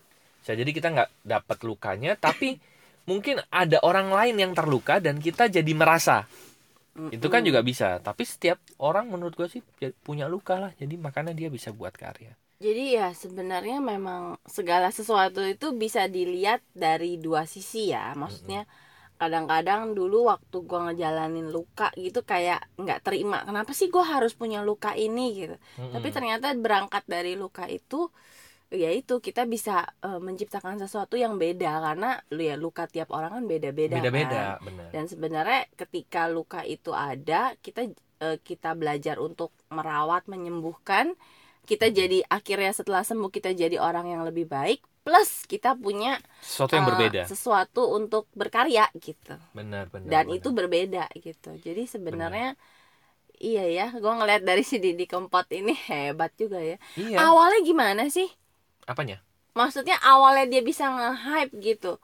Bisa 0.44 0.52
jadi 0.58 0.70
kita 0.74 0.88
nggak 0.92 1.10
dapat 1.24 1.58
lukanya 1.64 2.12
tapi 2.18 2.60
mungkin 3.10 3.40
ada 3.48 3.80
orang 3.80 4.12
lain 4.12 4.36
yang 4.36 4.52
terluka 4.52 5.00
dan 5.00 5.22
kita 5.22 5.48
jadi 5.48 5.72
merasa. 5.72 6.28
Itu 7.08 7.32
kan 7.32 7.40
Mm-mm. 7.40 7.48
juga 7.48 7.60
bisa. 7.64 7.96
Tapi 8.04 8.22
setiap 8.28 8.60
orang 8.82 9.08
menurut 9.08 9.32
gue 9.38 9.48
sih 9.48 9.62
ya 9.80 9.88
punya 10.04 10.28
luka 10.28 10.60
lah. 10.60 10.72
Jadi 10.76 11.00
makanya 11.00 11.32
dia 11.32 11.48
bisa 11.48 11.72
buat 11.72 11.94
karya 11.96 12.36
Jadi 12.60 12.84
ya 13.00 13.16
sebenarnya 13.16 13.80
memang 13.80 14.36
segala 14.44 14.92
sesuatu 14.92 15.40
itu 15.54 15.72
bisa 15.82 16.04
dilihat 16.12 16.60
dari 16.76 17.16
dua 17.16 17.48
sisi 17.48 17.88
ya. 17.94 18.12
Maksudnya 18.12 18.68
kadang-kadang 19.20 19.92
dulu 19.98 20.28
waktu 20.32 20.56
gua 20.68 20.80
ngejalanin 20.92 21.48
luka 21.56 21.88
gitu 21.96 22.20
kayak 22.32 22.60
nggak 22.80 23.00
terima. 23.06 23.44
Kenapa 23.48 23.72
sih 23.72 23.88
gua 23.94 24.04
harus 24.14 24.32
punya 24.36 24.60
luka 24.60 24.92
ini 24.96 25.24
gitu. 25.40 25.56
Tapi 25.92 26.08
Mm-mm. 26.08 26.16
ternyata 26.16 26.46
berangkat 26.56 27.04
dari 27.08 27.32
luka 27.36 27.64
itu 27.68 28.12
ya 28.70 28.90
itu 28.94 29.18
kita 29.26 29.42
bisa 29.54 29.84
eh, 30.06 30.20
menciptakan 30.26 30.76
sesuatu 30.82 31.16
yang 31.18 31.34
beda 31.42 31.80
karena 31.86 32.08
lu 32.34 32.42
ya 32.50 32.56
luka 32.60 32.84
tiap 32.94 33.08
orang 33.16 33.30
kan 33.40 33.44
beda-beda 33.52 33.98
kan. 34.12 34.20
benar 34.20 34.52
Dan 34.92 35.04
sebenarnya 35.12 35.60
ketika 35.80 36.28
luka 36.30 36.60
itu 36.64 36.90
ada, 36.92 37.56
kita 37.64 37.80
eh, 38.24 38.38
kita 38.48 38.76
belajar 38.80 39.16
untuk 39.22 39.50
merawat, 39.72 40.28
menyembuhkan. 40.32 41.16
Kita 41.68 41.86
jadi 41.88 42.20
akhirnya 42.26 42.72
setelah 42.74 43.02
sembuh 43.06 43.30
kita 43.30 43.54
jadi 43.54 43.78
orang 43.78 44.10
yang 44.10 44.22
lebih 44.26 44.46
baik. 44.50 44.82
Plus 45.00 45.48
kita 45.48 45.72
punya 45.80 46.20
sesuatu 46.44 46.76
yang 46.76 46.84
eh, 46.84 46.90
berbeda 46.92 47.20
sesuatu 47.24 47.82
untuk 47.96 48.28
berkarya 48.36 48.84
gitu. 49.00 49.32
benar 49.56 49.88
benar 49.88 50.08
Dan 50.12 50.28
benar. 50.28 50.36
itu 50.36 50.48
berbeda 50.52 51.04
gitu. 51.16 51.50
Jadi 51.56 51.82
sebenarnya 51.88 52.52
iya 53.40 53.64
ya, 53.68 53.86
gue 53.96 54.12
ngeliat 54.18 54.42
dari 54.44 54.62
si 54.70 54.76
Didi 54.82 55.04
Kempot 55.08 55.46
ini 55.52 55.72
hebat 55.88 56.32
juga 56.36 56.60
ya. 56.60 56.76
iya 57.00 57.16
Awalnya 57.20 57.60
gimana 57.64 58.02
sih? 58.12 58.28
apanya 58.86 59.22
Maksudnya 59.54 59.96
awalnya 60.02 60.46
dia 60.52 60.62
bisa 60.62 60.84
nge-hype 60.90 61.52
gitu. 61.58 61.98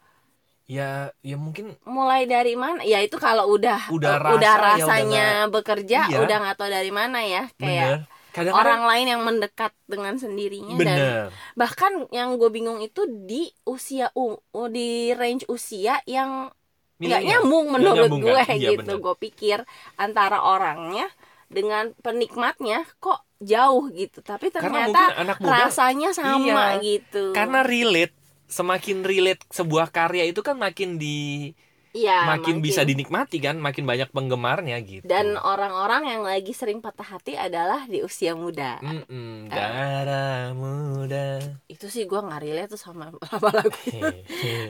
ya 0.66 1.14
ya 1.22 1.36
mungkin 1.38 1.78
mulai 1.86 2.26
dari 2.26 2.58
mana 2.58 2.82
ya 2.82 2.98
itu 2.98 3.14
kalau 3.22 3.46
udah 3.54 3.86
Udah 3.86 4.18
rasa, 4.18 4.34
udah 4.34 4.54
ya 4.54 4.58
udah 4.58 4.68
rasanya 4.82 5.24
bekerja 5.54 5.98
Iya. 6.10 6.18
udah 6.26 6.36
nggak 6.42 6.56
tahu 6.58 6.70
dari 6.74 6.90
mana 6.90 7.18
ya 7.22 7.42
kayak 7.54 8.02
benar 8.36 8.52
kadang-kadang 8.52 8.60
orang 8.60 8.82
lain 8.84 9.06
yang 9.16 9.22
mendekat 9.24 9.72
dengan 9.88 10.14
sendirinya 10.20 10.76
dan 10.76 10.84
benar 10.84 11.26
bahkan 11.56 11.92
yang 12.12 12.36
gue 12.36 12.50
bingung 12.52 12.84
itu 12.84 13.08
di 13.08 13.48
usia 13.64 14.12
u 14.12 14.36
di 14.68 15.16
range 15.16 15.48
usia 15.48 16.04
yang 16.04 16.52
nggak 16.96 17.22
nyambung 17.24 17.66
menurut 17.72 18.08
nyambung 18.08 18.22
gue 18.24 18.40
kan? 18.44 18.56
Gitu 18.56 18.80
bener. 18.80 18.96
gue 19.00 19.14
pikir 19.20 19.58
antara 19.96 20.40
orangnya 20.40 21.08
dengan 21.46 21.92
penikmatnya 22.02 22.82
kok 22.98 23.22
jauh 23.38 23.86
gitu 23.92 24.24
tapi 24.24 24.48
ternyata 24.48 25.12
anak 25.14 25.38
muda 25.38 25.68
rasanya 25.68 26.10
sama 26.16 26.40
Iya. 26.40 26.82
gitu 26.82 27.36
karena 27.36 27.60
relate 27.62 28.16
semakin 28.48 29.04
relate 29.04 29.42
sebuah 29.52 29.92
karya 29.92 30.24
itu 30.26 30.40
kan 30.40 30.56
makin 30.56 30.96
di 30.96 31.52
Iya, 31.96 32.28
makin, 32.28 32.60
bisa 32.60 32.84
dinikmati 32.84 33.40
kan 33.40 33.56
makin 33.56 33.88
banyak 33.88 34.08
penggemarnya 34.12 34.76
gitu 34.84 35.04
dan 35.08 35.40
orang-orang 35.40 36.02
yang 36.12 36.22
lagi 36.28 36.52
sering 36.52 36.84
patah 36.84 37.16
hati 37.16 37.32
adalah 37.40 37.88
di 37.88 38.04
usia 38.04 38.36
muda 38.36 38.76
Mm-mm, 38.84 39.48
Eh. 39.48 39.56
darah 39.56 40.52
muda 40.52 41.40
itu 41.72 41.86
sih 41.88 42.04
gue 42.04 42.20
nggak 42.20 42.40
relate 42.44 42.70
tuh 42.76 42.80
sama 42.80 43.08
sama 43.32 43.48
lagu 43.56 43.72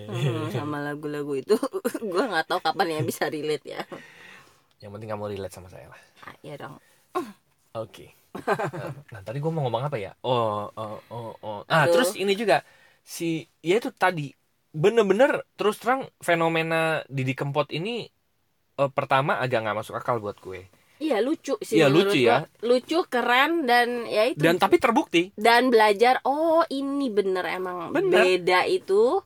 Hmm, 0.07 0.49
sama 0.55 0.79
lagu-lagu 0.87 1.33
itu 1.35 1.59
gue 2.13 2.23
nggak 2.31 2.47
tahu 2.47 2.61
kapan 2.63 2.87
ya 2.95 3.01
bisa 3.03 3.27
relate 3.27 3.67
ya 3.67 3.83
yang 4.79 4.93
penting 4.95 5.09
kamu 5.11 5.35
relate 5.35 5.55
sama 5.55 5.67
saya 5.67 5.91
lah 5.91 6.01
ah, 6.31 6.37
ya 6.47 6.55
dong 6.55 6.79
Oke. 7.77 8.09
Nah, 9.13 9.21
tadi 9.21 9.37
gue 9.37 9.53
mau 9.53 9.69
ngomong 9.69 9.85
apa 9.85 9.97
ya? 10.01 10.17
Oh, 10.25 10.69
oh, 10.73 10.97
oh, 11.13 11.33
oh. 11.45 11.61
Ah, 11.69 11.85
Aduh. 11.85 11.93
terus 12.01 12.17
ini 12.17 12.33
juga 12.33 12.65
si 13.05 13.45
ya 13.61 13.77
itu 13.77 13.93
tadi 13.93 14.33
bener-bener 14.77 15.31
terus 15.57 15.81
terang 15.81 16.05
fenomena 16.21 17.01
Didi 17.09 17.33
Kempot 17.33 17.73
ini 17.73 18.05
eh, 18.77 18.91
pertama 18.93 19.41
agak 19.41 19.65
nggak 19.65 19.79
masuk 19.81 19.97
akal 19.97 20.21
buat 20.21 20.37
gue. 20.39 20.69
Iya 20.97 21.21
lucu 21.21 21.61
sih 21.61 21.77
Iya, 21.77 21.93
lucu 21.93 22.17
ya. 22.17 22.49
Lucu, 22.65 23.05
keren 23.05 23.69
dan 23.69 24.09
ya 24.09 24.33
itu. 24.33 24.41
Dan 24.41 24.57
tapi 24.57 24.81
terbukti 24.81 25.29
dan 25.37 25.69
belajar 25.69 26.25
oh 26.25 26.65
ini 26.69 27.13
bener 27.13 27.45
emang 27.51 27.93
Bener. 27.93 28.25
beda 28.25 28.65
itu. 28.65 29.21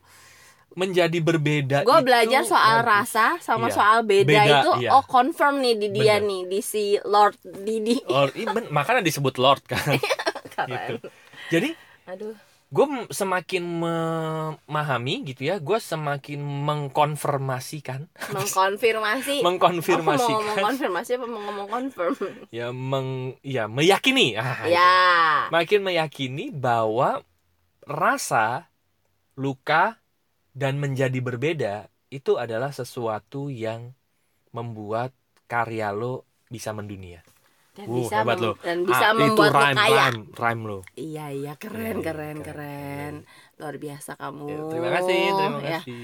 menjadi 0.70 1.18
berbeda. 1.18 1.82
Gue 1.82 1.98
belajar 2.00 2.46
soal 2.46 2.86
bagus. 2.86 3.10
rasa 3.10 3.26
sama 3.42 3.66
Iya. 3.66 3.74
soal 3.74 3.98
beda, 4.06 4.22
Beda, 4.22 4.42
itu 4.62 4.70
iya. 4.86 4.90
oh 4.94 5.02
confirm 5.02 5.58
nih 5.58 5.74
di 5.76 5.88
dia 5.90 6.16
Bener. 6.18 6.30
nih 6.30 6.40
di 6.46 6.60
si 6.62 6.84
Lord 7.02 7.34
Didi. 7.42 7.98
Lord, 8.06 8.32
iya, 8.38 8.46
makanya 8.70 9.02
disebut 9.02 9.34
Lord 9.36 9.66
kan. 9.66 9.82
Keren. 10.54 10.70
gitu. 10.70 10.94
Jadi 11.50 11.68
Aduh. 12.06 12.34
Gue 12.70 12.86
semakin 13.10 13.66
memahami 13.66 15.26
gitu 15.26 15.50
ya, 15.50 15.58
gue 15.58 15.78
semakin 15.82 16.38
mengkonfirmasikan, 16.38 18.06
Mengkonfirmasi. 18.30 19.42
mengkonfirmasikan, 19.46 20.06
Aku 20.06 20.30
mau 20.30 20.38
ngomong 20.38 20.64
konfirmasi 20.70 21.10
apa 21.18 21.26
mau 21.26 21.42
ngomong 21.50 21.66
confirm? 21.66 22.14
ya 22.62 22.70
meng, 22.70 23.34
ya 23.42 23.66
meyakini, 23.66 24.38
ah, 24.38 24.62
itu. 24.70 24.78
ya. 24.78 24.94
makin 25.50 25.82
meyakini 25.82 26.54
bahwa 26.54 27.26
rasa, 27.82 28.70
luka 29.34 29.98
dan 30.54 30.78
menjadi 30.78 31.18
berbeda 31.18 31.90
itu 32.06 32.38
adalah 32.38 32.70
sesuatu 32.70 33.50
yang 33.50 33.98
membuat 34.54 35.10
karya 35.50 35.90
lo 35.90 36.22
bisa 36.46 36.70
mendunia. 36.70 37.26
Dan 37.80 37.88
Wuh, 37.88 37.96
bisa 38.02 38.16
hebat 38.20 38.36
mem- 38.36 38.44
lo. 38.44 38.52
dan 38.60 38.78
bisa 38.84 39.06
Ah, 39.06 39.12
membuat 39.12 39.48
itu 39.48 39.56
rhyme, 39.56 39.76
kaya. 39.76 39.96
rhyme, 39.96 40.20
rhyme 40.32 40.62
lo. 40.62 40.78
Iya 40.92 41.24
iya 41.30 41.52
keren 41.56 41.96
iya, 41.96 42.04
keren 42.04 42.36
keren, 42.36 42.36
keren. 42.42 43.14
Luar 43.56 43.76
biasa 43.76 44.10
kamu. 44.14 44.46
Ya, 44.46 44.58
terima 44.68 44.88
kasih, 44.92 45.18
terima 45.30 45.58
Ya. 45.58 45.80
kasih. 45.80 46.00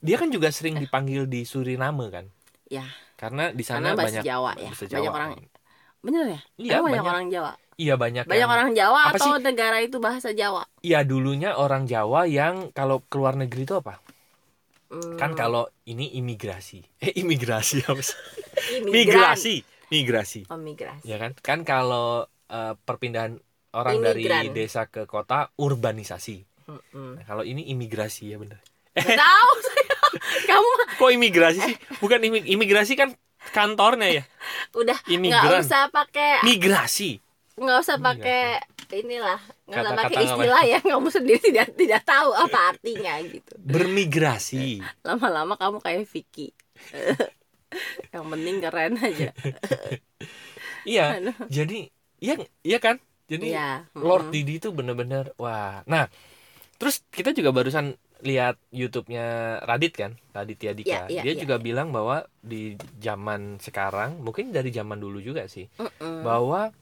Dia 0.00 0.16
kan 0.16 0.28
juga 0.28 0.48
sering 0.48 0.76
dipanggil 0.76 1.26
di 1.26 1.42
Suriname 1.42 2.06
kan, 2.08 2.26
Ya, 2.66 2.86
karena 3.14 3.50
di 3.50 3.60
karena 3.60 3.90
sana 3.90 3.98
bahasa 3.98 4.06
banyak 4.06 4.22
Jawa 4.22 4.50
ya. 4.54 4.70
bahasa 4.70 4.84
Banyak 4.84 5.02
Jawa. 5.02 5.16
orang 5.16 5.30
Bener 6.00 6.24
ya? 6.24 6.40
Iya, 6.56 6.78
banyak, 6.78 6.84
banyak. 6.96 7.04
orang 7.04 7.26
Jawa. 7.28 7.52
Iya 7.76 7.94
banyak. 7.94 8.24
Banyak 8.24 8.40
yang- 8.40 8.50
orang 8.50 8.70
Jawa 8.72 9.00
Apa 9.06 9.16
atau 9.16 9.28
sih? 9.30 9.40
negara 9.42 9.78
itu 9.80 9.96
bahasa 9.98 10.28
Jawa? 10.32 10.64
Iya 10.80 11.00
dulunya 11.02 11.52
orang 11.52 11.84
Jawa 11.84 12.24
yang 12.24 12.72
kalau 12.72 13.04
keluar 13.04 13.36
negeri 13.36 13.64
itu 13.64 13.74
apa? 13.74 14.00
Hmm, 14.88 15.16
Kan 15.16 15.32
kalau 15.32 15.68
ini 15.84 16.12
imigrasi. 16.14 16.82
Eh 16.98 17.14
imigrasi 17.14 17.84
apa 17.84 18.00
sih? 18.00 18.16
Migrasi, 18.92 19.60
migrasi. 19.90 20.46
Oh, 20.48 20.56
migrasi. 20.56 21.04
Ya 21.04 21.18
kan? 21.18 21.34
Kan 21.38 21.62
kalau 21.62 22.24
eh, 22.46 22.74
perpindahan 22.78 23.38
orang 23.70 24.02
Imigran. 24.02 24.46
dari 24.46 24.48
desa 24.50 24.86
ke 24.86 25.06
kota 25.06 25.50
urbanisasi. 25.54 26.42
Mm-mm. 26.66 27.18
Nah, 27.18 27.24
kalau 27.26 27.42
ini 27.42 27.66
imigrasi 27.68 28.30
ya 28.30 28.38
bener. 28.38 28.58
Tahu 28.94 29.50
saya. 29.62 29.94
Kamu 30.50 30.68
Kok 30.98 31.10
imigrasi 31.14 31.58
sih? 31.62 31.76
Bukan 31.98 32.18
imi- 32.22 32.46
imigrasi 32.46 32.94
kan 32.94 33.14
kantornya 33.54 34.20
ya. 34.20 34.24
udah 34.76 34.98
nggak 35.06 35.64
usah 35.64 35.88
pakai 35.88 36.44
Migrasi. 36.44 37.16
nggak 37.56 37.78
usah 37.80 37.96
pakai 37.96 38.60
inilah 38.92 39.40
nggak 39.64 39.80
usah 39.80 39.96
pakai 39.96 40.16
istilah 40.28 40.62
ya 40.68 40.78
kamu 40.80 41.08
sendiri 41.08 41.40
tidak 41.40 41.72
tidak 41.72 42.00
tahu 42.04 42.36
apa 42.36 42.76
artinya 42.76 43.16
gitu 43.24 43.52
Bermigrasi. 43.56 44.84
lama-lama 45.00 45.56
kamu 45.56 45.80
kayak 45.80 46.04
Vicky 46.04 46.52
yang 48.14 48.26
penting 48.30 48.56
keren 48.62 48.94
aja 49.00 49.30
Iya. 50.88 51.02
Aduh. 51.16 51.34
Jadi 51.50 51.88
iya 52.20 52.34
iya 52.66 52.78
kan? 52.80 52.96
Jadi 53.30 53.46
Iya, 53.46 53.60
Lord 54.00 54.26
mm-mm. 54.26 54.32
Didi 54.34 54.52
itu 54.58 54.68
bener-bener 54.74 55.24
wah. 55.38 55.84
Nah, 55.86 56.04
terus 56.80 57.04
kita 57.12 57.30
juga 57.36 57.50
barusan 57.54 57.94
lihat 58.24 58.56
YouTube-nya 58.74 59.24
Radit 59.68 59.94
kan, 59.96 60.12
Raditya 60.36 60.72
Dika. 60.78 61.00
Iya, 61.08 61.12
iya, 61.12 61.22
Dia 61.22 61.32
iya, 61.34 61.42
juga 61.42 61.56
iya. 61.56 61.64
bilang 61.66 61.88
bahwa 61.94 62.26
di 62.42 62.76
zaman 63.00 63.60
sekarang, 63.62 64.20
mungkin 64.24 64.52
dari 64.56 64.70
zaman 64.74 64.98
dulu 65.00 65.18
juga 65.22 65.46
sih, 65.48 65.66
Mm-mm. 65.78 66.20
bahwa 66.24 66.72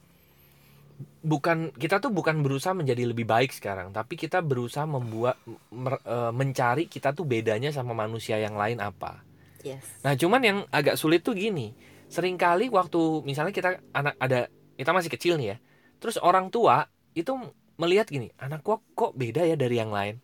bukan 1.22 1.74
kita 1.74 1.98
tuh 2.02 2.10
bukan 2.14 2.40
berusaha 2.44 2.74
menjadi 2.74 3.10
lebih 3.10 3.26
baik 3.26 3.50
sekarang, 3.54 3.90
tapi 3.94 4.14
kita 4.18 4.38
berusaha 4.42 4.86
membuat 4.86 5.36
mer- 5.74 6.02
eh, 6.06 6.32
mencari 6.34 6.86
kita 6.90 7.12
tuh 7.14 7.26
bedanya 7.26 7.70
sama 7.74 7.92
manusia 7.94 8.38
yang 8.38 8.54
lain 8.58 8.78
apa. 8.82 9.22
Yes 9.64 9.86
Nah, 10.04 10.14
cuman 10.14 10.40
yang 10.48 10.58
agak 10.70 10.94
sulit 11.00 11.20
tuh 11.26 11.34
gini. 11.34 11.74
Seringkali 12.08 12.72
waktu 12.72 12.98
misalnya 13.28 13.52
kita 13.52 13.68
anak 13.92 14.14
ada 14.16 14.48
kita 14.78 14.90
masih 14.96 15.10
kecil 15.12 15.34
nih 15.40 15.46
ya. 15.54 15.56
Terus 16.00 16.16
orang 16.22 16.48
tua 16.54 16.86
itu 17.12 17.32
melihat 17.78 18.06
gini, 18.08 18.30
anak 18.38 18.62
gua 18.66 18.78
kok 18.98 19.12
beda 19.18 19.42
ya 19.44 19.56
dari 19.58 19.76
yang 19.82 19.90
lain. 19.92 20.16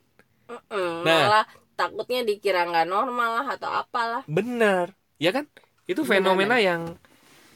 Mm-mm. 0.49 1.05
Nah. 1.05 1.25
malah 1.25 1.45
takutnya 1.79 2.21
dikira 2.29 2.69
nggak 2.69 2.87
normal 2.87 3.31
lah 3.41 3.47
atau 3.57 3.71
apalah 3.81 4.23
Bener, 4.29 4.87
ya 5.21 5.31
kan? 5.37 5.45
Itu 5.91 6.05
Bener, 6.05 6.13
fenomena 6.21 6.57
yang 6.61 6.83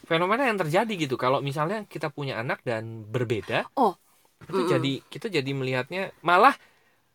fenomena 0.09 0.43
yang 0.49 0.57
terjadi 0.61 0.93
gitu. 0.93 1.15
Kalau 1.17 1.39
misalnya 1.41 1.85
kita 1.89 2.09
punya 2.13 2.41
anak 2.41 2.61
dan 2.65 3.05
berbeda, 3.07 3.69
Oh. 3.77 3.93
itu 4.49 4.61
Mm-mm. 4.61 4.71
jadi 4.73 4.91
kita 5.13 5.27
jadi 5.29 5.51
melihatnya 5.53 6.01
malah 6.25 6.55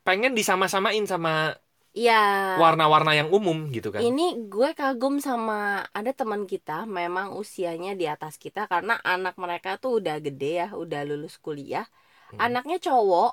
pengen 0.07 0.33
disama-samain 0.39 1.05
sama 1.09 1.57
ya 1.95 2.15
warna-warna 2.55 3.13
yang 3.19 3.29
umum 3.35 3.71
gitu 3.71 3.91
kan. 3.95 4.05
Ini 4.09 4.51
gue 4.51 4.71
kagum 4.75 5.15
sama 5.23 5.87
ada 5.99 6.11
teman 6.21 6.43
kita 6.51 6.83
memang 6.99 7.29
usianya 7.43 7.93
di 8.01 8.07
atas 8.15 8.35
kita 8.45 8.67
karena 8.73 8.95
anak 9.15 9.35
mereka 9.39 9.71
tuh 9.83 10.03
udah 10.03 10.17
gede 10.27 10.51
ya, 10.67 10.69
udah 10.83 11.01
lulus 11.09 11.35
kuliah. 11.39 11.87
Hmm. 12.31 12.39
Anaknya 12.47 12.79
cowok, 12.87 13.33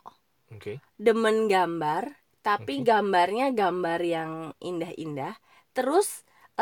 Oke. 0.51 0.81
demen 1.07 1.37
gambar, 1.53 2.03
tapi 2.45 2.73
Oke. 2.73 2.87
gambarnya 2.89 3.47
gambar 3.61 3.99
yang 4.15 4.31
indah-indah. 4.69 5.33
Terus 5.75 6.07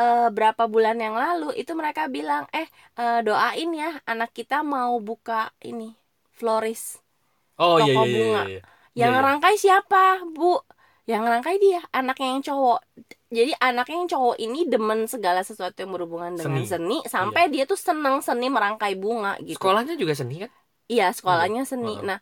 eh, 0.00 0.28
berapa 0.36 0.64
bulan 0.74 0.96
yang 1.04 1.16
lalu 1.24 1.48
itu 1.60 1.72
mereka 1.80 2.08
bilang, 2.16 2.44
"Eh, 2.56 2.68
eh, 3.00 3.20
doain 3.26 3.70
ya 3.82 3.90
anak 4.12 4.30
kita 4.38 4.64
mau 4.64 4.96
buka 5.08 5.52
ini 5.70 5.92
florist." 6.38 7.04
Oh 7.64 7.76
iya 7.82 7.92
Toko 7.92 8.00
iya 8.00 8.08
iya. 8.10 8.14
bunga. 8.14 8.44
iya. 8.50 8.60
Yang 9.00 9.14
Iya, 9.14 9.20
iya. 9.24 9.26
rangkai 9.26 9.56
siapa, 9.64 10.02
Bu? 10.36 10.58
Yang 11.10 11.22
rangkai 11.32 11.56
dia, 11.64 11.80
anaknya 11.98 12.26
yang 12.32 12.42
cowok. 12.48 12.78
Jadi 13.38 13.52
anaknya 13.68 13.96
yang 14.00 14.10
cowok 14.14 14.36
ini 14.44 14.58
demen 14.72 15.00
segala 15.14 15.40
sesuatu 15.48 15.76
yang 15.82 15.92
berhubungan 15.94 16.34
dengan 16.40 16.62
Seni. 16.62 16.66
seni, 16.70 16.96
Iya. 16.98 17.10
sampai 17.14 17.42
dia 17.52 17.64
tuh 17.70 17.78
seneng 17.86 18.16
seni 18.26 18.46
merangkai 18.56 18.92
bunga 19.02 19.32
gitu. 19.50 19.68
Sekolahnya 19.68 19.94
juga 20.00 20.14
seni 20.20 20.34
kan? 20.42 20.50
Iya, 20.92 21.04
sekolahnya 21.18 21.62
seni. 21.70 21.90
Heeh. 21.90 22.06
Nah, 22.08 22.18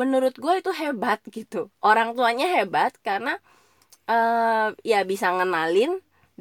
menurut 0.00 0.34
gue 0.42 0.52
itu 0.60 0.70
hebat 0.82 1.18
gitu. 1.36 1.56
Orang 1.84 2.08
tuanya 2.16 2.46
hebat 2.56 2.92
karena 3.06 3.30
eh 4.10 4.66
ya 4.90 4.98
bisa 5.10 5.26
ngenalin 5.36 5.92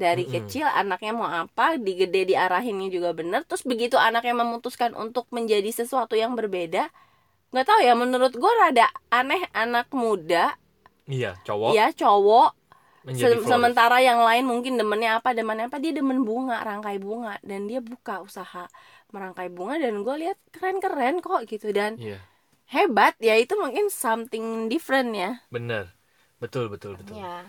dari 0.03 0.23
Mm-mm. 0.23 0.33
kecil 0.33 0.65
anaknya 0.81 1.11
mau 1.19 1.29
apa, 1.43 1.63
digede 1.85 2.19
diarahinnya 2.31 2.87
juga 2.95 3.09
bener. 3.19 3.41
Terus 3.49 3.63
begitu 3.71 3.95
anaknya 4.07 4.33
memutuskan 4.43 4.91
untuk 5.03 5.25
menjadi 5.37 5.69
sesuatu 5.79 6.15
yang 6.23 6.33
berbeda, 6.39 6.89
nggak 7.51 7.65
tahu 7.69 7.79
ya. 7.87 7.93
Menurut 8.03 8.33
gue 8.41 8.53
rada 8.61 8.85
aneh 9.13 9.41
anak 9.55 9.87
muda 10.03 10.55
Iya, 11.05 11.37
cowok. 11.41 11.71
Ya 11.71 11.87
cowok. 11.89 12.51
Menjadi 13.05 13.37
Se- 13.37 13.45
florist. 13.45 13.51
sementara 13.51 13.97
yang 13.99 14.19
lain 14.19 14.43
mungkin 14.43 14.73
demennya 14.75 15.21
apa 15.21 15.31
demennya 15.31 15.69
apa 15.69 15.77
dia 15.77 15.93
demen 15.93 16.25
bunga 16.25 16.57
rangkai 16.59 16.97
bunga. 16.97 17.37
Dan 17.39 17.65
dia 17.65 17.77
buka 17.79 18.19
usaha 18.19 18.65
merangkai 19.09 19.47
bunga 19.47 19.77
dan 19.77 20.01
gue 20.01 20.15
lihat 20.17 20.37
keren 20.49 20.77
keren 20.79 21.21
kok 21.21 21.45
gitu. 21.45 21.69
Dan 21.69 21.95
Iya, 21.95 22.17
hebat 22.67 23.13
ya 23.17 23.37
itu 23.37 23.53
mungkin 23.53 23.87
something 23.87 24.65
different 24.65 25.13
ya. 25.13 25.45
Bener. 25.47 25.93
Betul, 26.35 26.67
betul, 26.67 26.97
betul. 26.97 27.15
ya 27.15 27.45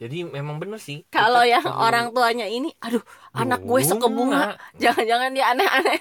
Jadi 0.00 0.24
memang 0.24 0.56
bener 0.56 0.80
sih. 0.80 1.04
kalau 1.12 1.44
yang 1.44 1.60
perlu 1.60 1.76
orang 1.76 2.06
tuanya 2.10 2.48
ini 2.48 2.72
aduh 2.80 3.04
anak 3.36 3.60
gue 3.60 3.80
suka 3.84 4.08
bunga. 4.08 4.56
jangan-jangan 4.78 5.34
dia 5.34 5.44
aneh-aneh. 5.50 5.98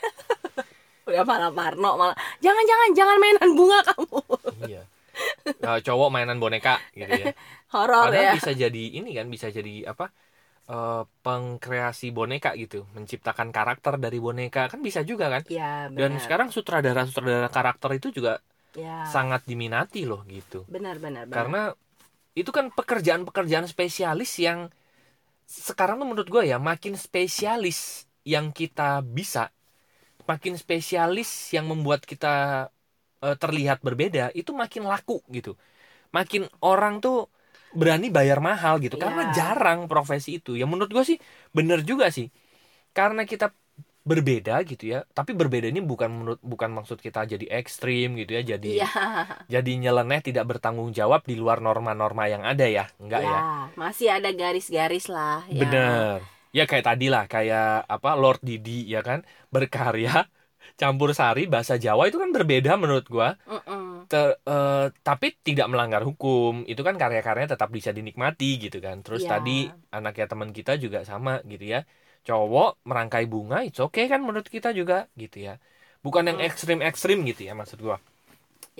Udah 1.10 1.26
malah 1.26 1.50
Parno 1.50 1.98
malah 1.98 2.16
jangan-jangan 2.40 2.90
jangan 2.94 3.18
mainan 3.18 3.50
bunga 3.52 3.80
kamu. 3.84 4.20
Iya. 4.64 4.82
Nah, 5.64 5.78
cowok 5.86 6.10
mainan 6.14 6.38
boneka 6.44 6.80
gitu 6.96 7.14
ya. 7.24 7.28
horor 7.74 8.10
Padahal 8.10 8.28
ya 8.28 8.34
bisa 8.38 8.52
jadi 8.56 8.84
ini 9.00 9.10
kan, 9.18 9.28
bisa 9.34 9.48
jadi 9.58 9.74
apa? 9.92 10.06
eh, 10.72 11.04
pengkreasi 11.26 12.08
boneka 12.18 12.50
gitu, 12.62 12.88
menciptakan 12.96 13.50
karakter 13.58 13.94
dari 14.06 14.18
boneka 14.24 14.62
kan 14.72 14.80
bisa 14.88 15.02
juga 15.04 15.28
kan? 15.34 15.44
ya 15.50 15.90
Dan 16.00 16.12
sekarang 16.24 16.50
sutradara-sutradara 16.56 17.50
karakter 17.52 17.92
itu 18.00 18.10
juga 18.18 18.40
ya 18.76 19.06
sangat 19.16 19.42
diminati 19.50 20.06
loh 20.10 20.22
gitu. 20.30 20.64
benar 20.74 20.96
benar 21.04 21.26
benar 21.28 21.36
Karena 21.36 21.62
itu 22.38 22.52
kan 22.58 22.66
pekerjaan-pekerjaan 22.74 23.68
spesialis 23.70 24.32
yang 24.40 24.60
sekarang 25.50 25.98
tuh 26.02 26.08
menurut 26.10 26.30
gue 26.30 26.44
ya 26.52 26.58
makin 26.62 26.94
spesialis 26.96 28.06
yang 28.24 28.54
kita 28.54 29.02
bisa, 29.04 29.50
makin 30.30 30.56
spesialis 30.58 31.30
yang 31.56 31.66
membuat 31.72 32.06
kita 32.06 32.70
eh, 33.26 33.36
terlihat 33.44 33.78
berbeda 33.88 34.32
itu 34.40 34.52
makin 34.62 34.84
laku 34.92 35.22
gitu. 35.38 35.52
Makin 36.18 36.44
orang 36.66 36.96
tuh 37.06 37.16
berani 37.76 38.08
bayar 38.18 38.40
mahal 38.50 38.76
gitu 38.86 38.96
karena 38.98 39.22
Iya. 39.28 39.34
jarang 39.38 39.80
profesi 39.92 40.30
itu. 40.40 40.52
Ya 40.60 40.66
menurut 40.72 40.92
gue 40.96 41.06
sih 41.12 41.18
bener 41.58 41.80
juga 41.90 42.08
sih. 42.18 42.28
Karena 42.98 43.24
kita 43.32 43.48
berbeda 44.12 44.54
gitu 44.66 44.84
ya 44.98 45.00
tapi 45.14 45.32
berbeda 45.38 45.68
ini 45.70 45.82
bukan 45.86 46.10
menurut 46.10 46.42
bukan 46.42 46.72
maksud 46.74 46.98
kita 47.06 47.28
jadi 47.30 47.46
ekstrim 47.62 48.18
gitu 48.18 48.32
ya 48.38 48.42
jadi 48.58 48.68
Iya. 48.82 48.88
jadi 49.54 49.72
nyeleneh 49.82 50.20
tidak 50.26 50.46
bertanggung 50.50 50.90
jawab 50.96 51.22
di 51.30 51.36
luar 51.38 51.60
norma-norma 51.62 52.26
yang 52.34 52.44
ada 52.48 52.66
ya 52.66 52.86
enggak 52.98 53.22
ya, 53.22 53.40
Ya, 53.44 53.70
masih 53.78 54.08
ada 54.10 54.30
garis-garis 54.34 55.06
lah. 55.12 55.46
ya. 55.46 55.62
bener 55.62 56.18
ya 56.58 56.64
kayak 56.70 56.86
tadi 56.90 57.06
lah 57.14 57.24
kayak 57.30 57.86
apa 57.86 58.10
Lord 58.18 58.42
Didi 58.42 58.90
ya 58.90 59.02
kan 59.06 59.20
berkarya 59.54 60.26
campur 60.80 61.10
sari 61.20 61.42
bahasa 61.54 61.76
Jawa 61.86 62.04
itu 62.10 62.18
kan 62.24 62.30
berbeda 62.38 62.72
menurut 62.82 63.06
gua 63.16 63.30
Mm-mm. 63.48 64.06
Te- 64.12 64.38
eh, 64.54 64.86
tapi 65.08 65.28
tidak 65.48 65.68
melanggar 65.72 66.02
hukum 66.10 66.66
itu 66.72 66.82
kan 66.88 66.96
karya-karyanya 67.02 67.54
tetap 67.56 67.70
bisa 67.78 67.92
dinikmati 67.98 68.46
gitu 68.64 68.78
kan 68.86 68.98
terus 69.06 69.22
Iya. 69.24 69.32
tadi 69.34 69.52
anaknya 69.98 70.26
teman 70.32 70.50
kita 70.58 70.72
juga 70.84 71.00
sama 71.10 71.32
gitu 71.52 71.66
ya 71.76 71.80
cowok 72.28 72.70
merangkai 72.90 73.26
bunga 73.34 73.58
itu 73.68 73.80
oke 73.88 74.02
kan 74.12 74.20
menurut 74.28 74.50
kita 74.56 74.70
juga 74.80 74.96
gitu 75.22 75.38
ya 75.48 75.54
bukan 76.06 76.24
yang 76.30 76.40
ekstrim-ekstrim 76.48 77.18
gitu 77.30 77.42
ya 77.50 77.54
maksud 77.60 77.80
gua 77.86 77.98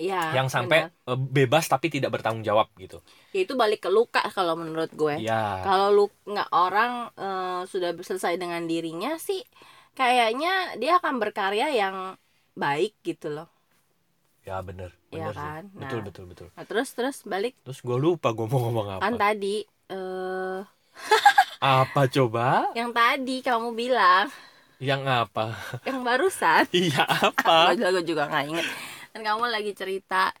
Iya. 0.00 0.16
yang 0.36 0.48
sampai 0.54 0.78
benar. 0.88 1.10
eh, 1.10 1.18
bebas 1.18 1.64
tapi 1.72 1.86
tidak 1.94 2.10
bertanggung 2.14 2.44
jawab 2.46 2.68
gitu 2.78 2.98
Ya, 3.34 3.46
itu 3.46 3.54
balik 3.54 3.86
ke 3.86 3.90
luka 3.96 4.22
kalau 4.34 4.54
menurut 4.58 4.90
gue. 4.90 5.16
ya 5.16 5.40
Kalau 5.62 5.86
lu 5.96 6.04
nggak 6.26 6.48
orang 6.50 6.90
eh, 7.14 7.62
sudah 7.70 7.90
selesai 8.08 8.34
dengan 8.42 8.62
dirinya 8.66 9.14
sih, 9.22 9.38
kayaknya 9.94 10.76
dia 10.80 10.98
akan 10.98 11.14
berkarya 11.22 11.66
yang 11.72 12.16
baik 12.56 12.94
gitu 13.02 13.30
loh. 13.30 13.48
ya 14.40 14.58
bener. 14.64 14.90
Iya 15.12 15.30
bener 15.30 15.34
sih. 15.36 15.40
kan? 15.40 15.64
betul 15.76 15.98
Nah. 16.00 16.06
betul 16.08 16.24
betul. 16.32 16.48
Nah, 16.56 16.64
terus 16.64 16.88
terus 16.96 17.16
balik. 17.28 17.54
Terus 17.60 17.78
gue 17.84 17.98
lupa 18.00 18.32
gue 18.32 18.46
mau 18.48 18.60
ngomong 18.66 18.86
apa. 18.98 19.02
Kan 19.04 19.14
tadi 19.20 19.56
eh 19.90 20.60
apa 21.60 22.02
coba? 22.08 22.72
yang 22.72 22.90
tadi 22.90 23.44
kamu 23.44 23.76
bilang. 23.76 24.32
Yang 24.80 25.02
apa? 25.04 25.46
Yang 25.84 25.98
barusan. 26.00 26.64
Iya 26.80 27.04
apa? 27.04 27.76
Gue 27.76 28.00
juga 28.00 28.32
nggak 28.32 28.44
inget 28.48 28.66
dan 29.12 29.20
kamu 29.26 29.44
lagi 29.52 29.72
cerita 29.76 30.32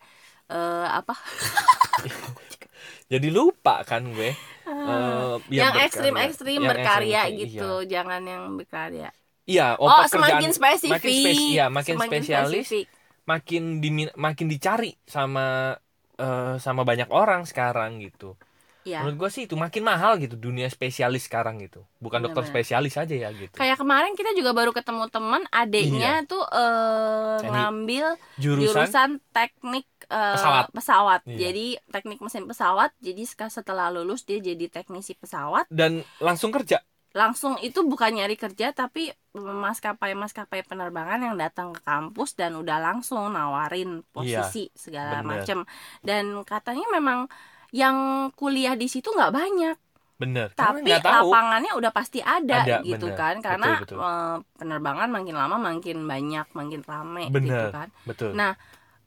eh 0.48 0.86
apa? 0.88 1.14
Jadi 3.12 3.28
lupa 3.28 3.82
kan 3.82 4.06
gue? 4.06 4.32
Eh, 4.70 5.34
yang 5.50 5.74
berkarya. 5.74 5.86
ekstrim 5.86 6.14
ekstrim 6.16 6.60
Yang 6.62 6.70
berkarya 6.72 7.20
ekstrim, 7.26 7.40
gitu 7.42 7.70
jangan 7.90 8.22
yang 8.22 8.44
berkarya 8.54 9.10
iya, 9.50 9.74
iya 9.74 9.82
oh, 9.82 9.90
oh, 9.90 10.06
semakin 10.06 10.50
spesifik 10.50 10.94
makin 10.94 11.10
spes- 11.10 11.42
iya, 11.50 11.66
makin 11.68 11.94
Semakin 11.98 12.10
spesialis 12.22 12.66
spesifik. 12.70 12.86
makin 13.26 13.62
dimin- 13.78 14.14
makin 14.14 14.46
dicari 14.46 14.94
sama 15.04 15.74
eh, 16.16 16.54
sama 16.58 16.82
banyak 16.82 17.10
orang 17.10 17.42
sekarang 17.42 17.98
gitu 17.98 18.38
Iya. 18.80 19.04
menurut 19.04 19.28
gue 19.28 19.30
sih 19.30 19.44
itu 19.44 19.60
makin 19.60 19.84
mahal 19.84 20.16
gitu 20.16 20.40
dunia 20.40 20.64
spesialis 20.66 21.28
sekarang 21.28 21.60
gitu 21.60 21.84
bukan 22.00 22.24
dokter 22.24 22.48
spesialis 22.48 22.96
aja 22.96 23.12
ya 23.12 23.28
gitu 23.28 23.52
kayak 23.52 23.76
kemarin 23.76 24.16
kita 24.16 24.32
juga 24.32 24.56
baru 24.56 24.72
ketemu 24.72 25.04
teman 25.12 25.44
adiknya 25.52 26.24
tuh 26.24 26.40
eh, 26.40 27.44
Teknik 27.44 27.52
ngambil 27.52 28.06
jurusan, 28.40 28.64
jurusan 28.88 29.10
teknik 29.36 29.84
eh, 30.08 30.32
Pesawat. 30.32 30.66
pesawat. 30.72 31.20
Iya. 31.28 31.36
Jadi 31.38 31.66
teknik 31.92 32.18
mesin 32.18 32.48
pesawat. 32.48 32.90
Jadi 32.98 33.22
setelah 33.28 33.92
lulus 33.92 34.24
dia 34.24 34.40
jadi 34.40 34.64
teknisi 34.66 35.12
pesawat. 35.12 35.68
dan 35.68 36.00
langsung 36.18 36.48
kerja 36.48 36.80
Langsung 37.10 37.58
itu 37.58 37.82
bukan 37.82 38.10
nyari 38.14 38.38
kerja 38.38 38.70
tapi 38.70 39.10
maskapai 39.34 40.14
maskapai 40.14 40.62
penerbangan 40.66 41.18
yang 41.26 41.34
datang 41.34 41.74
ke 41.74 41.80
kampus 41.82 42.38
dan 42.38 42.54
udah 42.54 42.78
langsung 42.78 43.34
nawarin 43.34 44.06
posisi 44.14 44.70
segala 44.74 45.18
bener. 45.18 45.42
macam. 45.42 45.58
Dan 46.06 46.24
katanya 46.46 46.86
memang 46.94 47.26
yang 47.74 48.30
kuliah 48.34 48.74
di 48.74 48.86
situ 48.90 49.10
nggak 49.14 49.30
banyak, 49.30 49.76
bener 50.20 50.48
tapi 50.54 50.90
tahu 51.00 51.30
lapangannya 51.32 51.72
udah 51.78 51.92
pasti 51.94 52.18
ada, 52.22 52.66
Ada, 52.66 52.76
gitu 52.84 53.06
bener. 53.10 53.18
kan. 53.18 53.34
Karena 53.42 53.68
Betul, 53.80 53.98
betul. 53.98 53.98
eh, 54.06 54.36
penerbangan 54.60 55.08
makin 55.10 55.34
lama 55.38 55.56
makin 55.58 55.98
banyak, 56.06 56.46
makin 56.54 56.80
rame 56.86 57.24
gitu 57.30 57.64
kan 57.74 57.88
betul 58.06 58.30
Nah, 58.38 58.52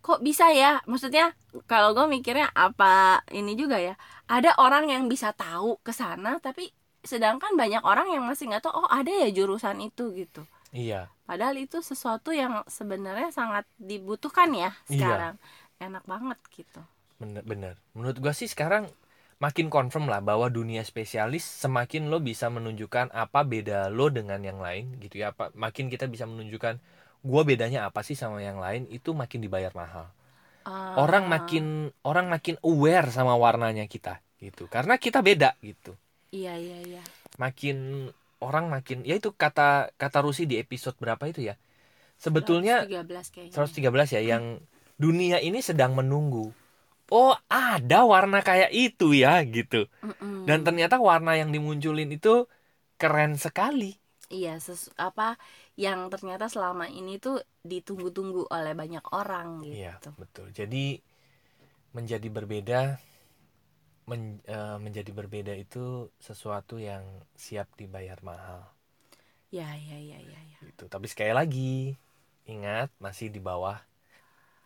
kok 0.03 0.19
bisa 0.27 0.51
ya 0.51 0.83
maksudnya 0.89 1.31
kalau 1.71 1.95
gue 1.95 2.05
mikirnya 2.11 2.51
apa 2.55 3.23
ini 3.31 3.55
juga 3.55 3.77
ya 3.79 3.95
ada 4.27 4.51
orang 4.59 4.91
yang 4.91 5.03
bisa 5.07 5.31
tahu 5.31 5.79
ke 5.85 5.91
sana 5.95 6.39
tapi 6.43 6.71
sedangkan 7.03 7.53
banyak 7.59 7.83
orang 7.83 8.07
yang 8.15 8.23
masih 8.23 8.47
nggak 8.49 8.63
tahu 8.65 8.73
oh 8.83 8.89
ada 8.89 9.11
ya 9.11 9.29
jurusan 9.31 9.77
itu 9.83 10.11
gitu. 10.15 10.43
Iya. 10.73 11.11
Padahal 11.27 11.55
itu 11.61 11.79
sesuatu 11.79 12.33
yang 12.33 12.65
sebenarnya 12.67 13.29
sangat 13.31 13.67
dibutuhkan 13.77 14.49
ya 14.55 14.71
Iya. 14.87 14.97
sekarang. 14.97 15.35
Enak 15.79 16.03
banget 16.07 16.39
gitu. 16.55 16.81
Bener 17.21 17.43
bener. 17.45 17.75
Menurut 17.95 18.17
gua 18.23 18.33
sih 18.33 18.49
sekarang 18.49 18.87
makin 19.37 19.67
confirm 19.67 20.07
lah 20.07 20.23
bahwa 20.23 20.47
dunia 20.47 20.81
spesialis 20.87 21.43
semakin 21.43 22.07
lo 22.07 22.23
bisa 22.23 22.47
menunjukkan 22.47 23.11
apa 23.11 23.43
beda 23.43 23.91
lo 23.91 24.07
dengan 24.09 24.39
yang 24.41 24.59
lain 24.63 24.97
gitu 25.03 25.21
ya. 25.21 25.35
Apa 25.35 25.51
makin 25.53 25.91
kita 25.91 26.07
bisa 26.09 26.25
menunjukkan 26.25 26.79
gua 27.23 27.41
bedanya 27.47 27.87
apa 27.87 28.01
sih 28.03 28.15
sama 28.17 28.39
yang 28.43 28.59
lain 28.59 28.87
itu 28.91 29.11
makin 29.13 29.39
dibayar 29.43 29.71
mahal. 29.75 30.07
Ah, 30.63 30.95
orang 30.95 31.27
makin 31.27 31.91
orang 32.07 32.31
makin 32.31 32.55
aware 32.63 33.11
sama 33.11 33.35
warnanya 33.35 33.83
kita 33.91 34.23
gitu. 34.39 34.71
Karena 34.71 34.95
kita 34.95 35.19
beda 35.19 35.59
gitu 35.59 35.95
iya 36.33 36.53
iya 36.57 36.77
iya. 36.89 37.03
Makin 37.37 38.09
orang 38.43 38.65
makin 38.73 39.05
ya 39.07 39.15
itu 39.21 39.31
kata 39.31 39.93
kata 39.95 40.19
Rusi 40.25 40.43
di 40.49 40.57
episode 40.59 40.97
berapa 40.99 41.23
itu 41.29 41.45
ya? 41.45 41.55
Sebetulnya 42.17 42.83
113 42.89 43.27
kayaknya. 43.31 43.53
113 43.55 44.09
ya 44.17 44.21
yang 44.35 44.43
dunia 44.97 45.37
ini 45.39 45.59
sedang 45.61 45.93
menunggu. 45.93 46.51
Oh 47.13 47.35
ada 47.51 47.99
warna 48.09 48.41
kayak 48.41 48.71
itu 48.73 49.13
ya 49.13 49.43
gitu. 49.45 49.85
Mm-mm. 50.01 50.49
dan 50.49 50.65
ternyata 50.65 50.97
warna 50.99 51.37
yang 51.37 51.53
dimunculin 51.53 52.09
itu 52.09 52.49
keren 52.97 53.37
sekali. 53.37 53.95
Iya 54.33 54.57
sesu- 54.57 54.89
apa 54.97 55.37
yang 55.77 56.09
ternyata 56.09 56.49
selama 56.49 56.89
ini 56.89 57.21
tuh 57.21 57.43
ditunggu-tunggu 57.61 58.49
oleh 58.49 58.73
banyak 58.73 59.03
orang 59.13 59.61
gitu. 59.61 59.77
iya 59.83 59.93
betul. 60.17 60.49
Jadi 60.55 60.97
menjadi 61.93 62.27
berbeda 62.33 62.81
men- 64.09 64.43
eh, 64.55 64.77
menjadi 64.85 65.11
berbeda 65.19 65.53
itu 65.63 65.83
sesuatu 66.27 66.75
yang 66.89 67.03
siap 67.45 67.67
dibayar 67.81 68.19
mahal 68.29 68.61
ya 69.51 69.69
ya 69.77 69.97
ya 69.99 70.19
ya, 70.19 70.39
ya. 70.51 70.59
gitu 70.63 70.83
tapi 70.93 71.05
sekali 71.11 71.33
lagi 71.39 71.69
ingat 72.53 72.89
masih 73.05 73.27
di 73.35 73.39
bawah 73.47 73.77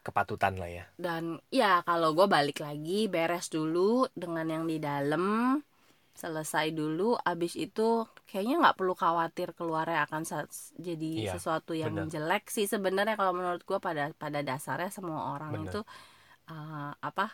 kepatutan 0.05 0.53
lah 0.61 0.69
ya 0.79 0.85
dan 1.05 1.23
ya 1.59 1.65
kalau 1.87 2.09
gue 2.17 2.25
balik 2.35 2.57
lagi 2.65 3.05
beres 3.13 3.45
dulu 3.55 4.09
dengan 4.21 4.45
yang 4.53 4.65
di 4.71 4.77
dalam 4.81 5.23
selesai 6.21 6.67
dulu 6.79 7.03
abis 7.31 7.53
itu 7.65 7.81
kayaknya 8.29 8.55
nggak 8.61 8.77
perlu 8.79 8.93
khawatir 9.03 9.49
keluarnya 9.57 9.99
akan 10.09 10.23
jadi 10.87 11.07
Iya, 11.13 11.31
sesuatu 11.33 11.73
yang 11.83 11.95
benar. 11.95 12.07
jelek 12.13 12.43
sih 12.55 12.65
sebenarnya 12.73 13.15
kalau 13.19 13.33
menurut 13.37 13.61
gue 13.69 13.79
pada 13.87 14.03
pada 14.23 14.39
dasarnya 14.49 14.89
semua 14.97 15.21
orang 15.37 15.53
Benar. 15.53 15.65
itu 15.65 15.79
uh, 16.51 16.91
apa 17.09 17.25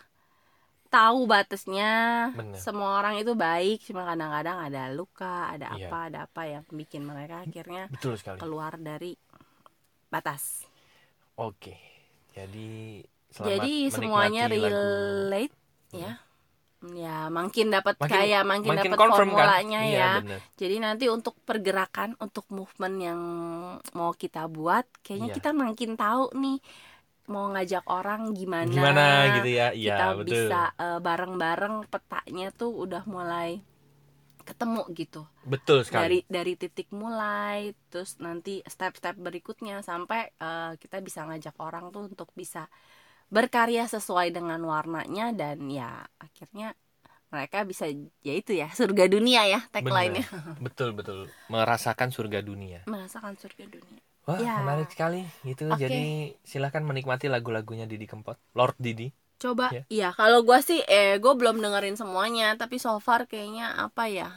tahu 0.93 1.25
batasnya 1.25 1.91
Benar. 2.31 2.61
semua 2.61 3.01
orang 3.01 3.17
itu 3.17 3.33
baik 3.33 3.81
cuma 3.81 4.05
kadang-kadang 4.05 4.57
ada 4.61 4.93
luka 4.93 5.49
ada 5.49 5.73
Iya. 5.73 5.89
apa 5.89 5.97
ada 6.05 6.19
apa 6.29 6.41
yang 6.45 6.63
bikin 6.69 7.01
mereka 7.01 7.41
akhirnya 7.41 7.89
betul 7.89 8.13
sekali 8.13 8.37
keluar 8.37 8.77
dari 8.77 9.17
batas 10.07 10.69
oke 11.35 11.73
jadi 12.31 13.01
selamat 13.33 13.49
jadi 13.49 13.73
semuanya 13.89 14.43
menikmati 14.45 14.61
lagu. 14.61 14.69
relate 14.69 15.55
ya 15.91 16.11
ya 16.83 17.31
makin 17.31 17.71
dapat 17.71 17.95
kayak 17.95 18.43
makin, 18.43 18.75
makin 18.75 18.91
dapat 18.91 18.97
kan 18.99 19.09
formulanya 19.15 19.79
iya, 19.87 19.97
ya 19.97 20.11
bener. 20.19 20.39
jadi 20.59 20.75
nanti 20.83 21.05
untuk 21.07 21.39
pergerakan 21.41 22.19
untuk 22.19 22.43
movement 22.51 22.95
yang 22.99 23.19
mau 23.95 24.11
kita 24.11 24.51
buat 24.51 24.83
kayaknya 24.99 25.31
Iya. 25.31 25.35
kita 25.39 25.49
makin 25.55 25.95
tahu 25.95 26.35
nih 26.35 26.59
mau 27.31 27.47
ngajak 27.55 27.87
orang 27.87 28.35
gimana 28.35 28.67
gimana 28.67 29.03
gitu 29.39 29.49
ya? 29.49 29.67
Iya 29.71 29.95
kita 29.95 30.07
betul. 30.19 30.27
bisa 30.27 30.61
eh, 30.75 30.99
bareng-bareng 30.99 31.75
petanya 31.87 32.47
tuh 32.51 32.71
udah 32.83 33.03
mulai 33.07 33.63
ketemu 34.43 34.83
gitu. 34.91 35.21
Betul 35.47 35.87
sekali. 35.87 36.03
Dari 36.03 36.19
dari 36.27 36.53
titik 36.59 36.91
mulai 36.91 37.71
terus 37.87 38.19
nanti 38.19 38.59
step-step 38.67 39.15
berikutnya 39.15 39.79
sampai 39.79 40.35
eh, 40.35 40.71
kita 40.75 40.99
bisa 40.99 41.23
ngajak 41.23 41.55
orang 41.63 41.95
tuh 41.95 42.11
untuk 42.11 42.27
bisa 42.35 42.67
berkarya 43.31 43.87
sesuai 43.87 44.35
dengan 44.35 44.59
warnanya 44.61 45.31
dan 45.33 45.65
ya 45.71 46.05
akhirnya 46.19 46.75
mereka 47.33 47.65
bisa 47.65 47.89
ya 48.21 48.33
itu 48.35 48.53
ya 48.53 48.69
surga 48.69 49.07
dunia 49.07 49.47
ya 49.47 49.59
tagline-nya. 49.71 50.27
Betul 50.59 50.91
betul. 50.93 51.31
Merasakan 51.47 52.11
surga 52.11 52.43
dunia. 52.43 52.83
Merasakan 52.85 53.39
surga 53.39 53.65
dunia 53.65 54.03
wah 54.27 54.39
Ya. 54.39 54.59
menarik 54.61 54.89
sekali. 54.91 55.27
Gitu 55.43 55.67
Oke. 55.69 55.87
jadi 55.87 56.03
silahkan 56.43 56.83
menikmati 56.83 57.27
lagu-lagunya 57.27 57.85
Didi 57.85 58.05
Kempot. 58.07 58.37
Lord 58.55 58.75
Didi. 58.79 59.11
Coba. 59.41 59.75
Ya. 59.75 59.83
iya 59.91 60.09
kalau 60.15 60.45
gua 60.47 60.63
sih 60.63 60.79
eh 60.87 61.19
gue 61.19 61.33
belum 61.35 61.59
dengerin 61.59 61.99
semuanya 61.99 62.55
tapi 62.55 62.79
so 62.79 62.95
far 63.03 63.27
kayaknya 63.27 63.75
apa 63.75 64.07
ya 64.07 64.29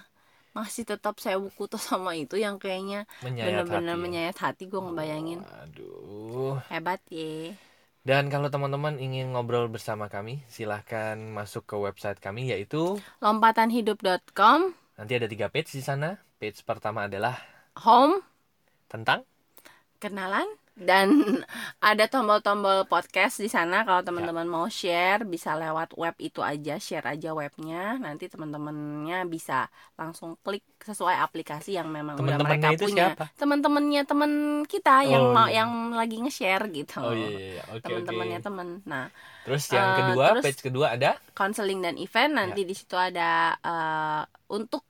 masih 0.51 0.89
tetap 0.89 1.21
saya 1.21 1.37
buku 1.37 1.69
tuh 1.69 1.79
sama 1.79 2.17
itu 2.17 2.41
yang 2.41 2.57
kayaknya 2.57 3.05
menyayat 3.23 3.69
bener-bener 3.69 3.95
hati 3.95 4.03
menyayat 4.03 4.37
hati 4.41 4.63
gue 4.67 4.81
ngebayangin. 4.83 5.41
Aduh 5.63 6.59
hebat 6.73 6.99
ya 7.13 7.55
dan 8.07 8.31
kalau 8.31 8.47
teman-teman 8.47 9.03
ingin 9.03 9.35
ngobrol 9.35 9.67
bersama 9.67 10.07
kami 10.07 10.39
silahkan 10.47 11.19
masuk 11.19 11.67
ke 11.67 11.75
website 11.75 12.23
kami 12.23 12.55
yaitu 12.55 13.03
lompatanhidup.com 13.19 14.71
nanti 14.95 15.13
ada 15.19 15.27
tiga 15.27 15.51
page 15.51 15.75
di 15.75 15.83
sana. 15.83 16.15
Page 16.39 16.63
pertama 16.63 17.11
adalah 17.11 17.35
home. 17.83 18.23
Tentang 18.87 19.27
kenalan 19.97 20.47
dan 20.75 21.09
ada 21.81 22.05
tombol-tombol 22.05 22.85
podcast 22.85 23.41
di 23.41 23.49
sana 23.49 23.81
kalau 23.83 24.01
teman-teman 24.03 24.45
mau 24.45 24.69
share 24.69 25.25
bisa 25.25 25.55
lewat 25.55 25.93
web 25.95 26.13
itu 26.19 26.41
aja 26.41 26.77
share 26.77 27.07
aja 27.07 27.33
webnya 27.33 27.97
nanti 27.97 28.29
teman-temannya 28.29 29.25
bisa 29.25 29.67
langsung 29.95 30.37
klik 30.39 30.61
sesuai 30.79 31.17
aplikasi 31.19 31.75
yang 31.75 31.89
memang 31.89 32.15
udah 32.15 32.37
Teman-temannya 32.37 32.61
mereka 32.61 32.77
itu 32.77 32.85
punya 32.87 33.07
siapa? 33.11 33.25
teman-temannya 33.35 34.03
teman 34.05 34.33
kita 34.65 34.95
yang 35.03 35.23
Oh, 35.23 35.33
mau 35.33 35.47
iya. 35.47 35.57
yang 35.59 35.71
lagi 35.91 36.17
nge-share 36.19 36.65
gitu 36.71 36.97
Oh 36.99 37.11
iya, 37.11 37.25
iya, 37.27 37.41
iya. 37.51 37.63
oke 37.65 37.75
oke. 37.75 37.85
teman-temannya 37.87 38.41
teman 38.41 38.69
nah 38.85 39.09
Terus 39.43 39.65
yang 39.71 39.87
Eh, 39.87 39.97
kedua, 40.03 40.25
terus- 40.29 40.45
page 40.45 40.61
kedua 40.61 40.87
ada 40.93 41.11
counseling 41.33 41.81
dan 41.81 41.97
event 41.97 42.33
nanti 42.35 42.61
Ya. 42.61 42.69
di 42.69 42.75
situ 42.75 42.95
ada 42.95 43.31
eh, 43.57 44.23
untuk 44.49 44.85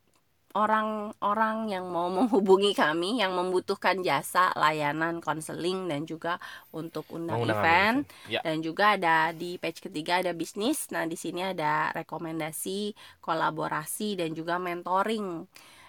orang-orang 0.56 1.68
yang 1.68 1.86
mau 1.86 2.08
menghubungi 2.16 2.72
kami 2.72 3.20
yang 3.20 3.36
membutuhkan 3.36 4.00
jasa 4.00 4.50
layanan 4.54 5.20
konseling 5.20 5.84
dan 5.86 6.02
juga 6.02 6.40
untuk 6.72 7.04
undang 7.12 7.44
mengundang 7.44 7.60
event. 7.60 7.98
Ya. 8.26 8.40
dan 8.40 8.64
juga 8.64 8.96
ada 8.96 9.16
di 9.30 9.60
page 9.60 9.84
ketiga 9.84 10.18
ada 10.18 10.32
bisnis 10.32 10.88
nah 10.88 11.04
di 11.04 11.14
sini 11.14 11.44
ada 11.44 11.92
rekomendasi 11.92 12.96
kolaborasi 13.20 14.16
dan 14.16 14.32
juga 14.32 14.56
mentoring 14.56 15.44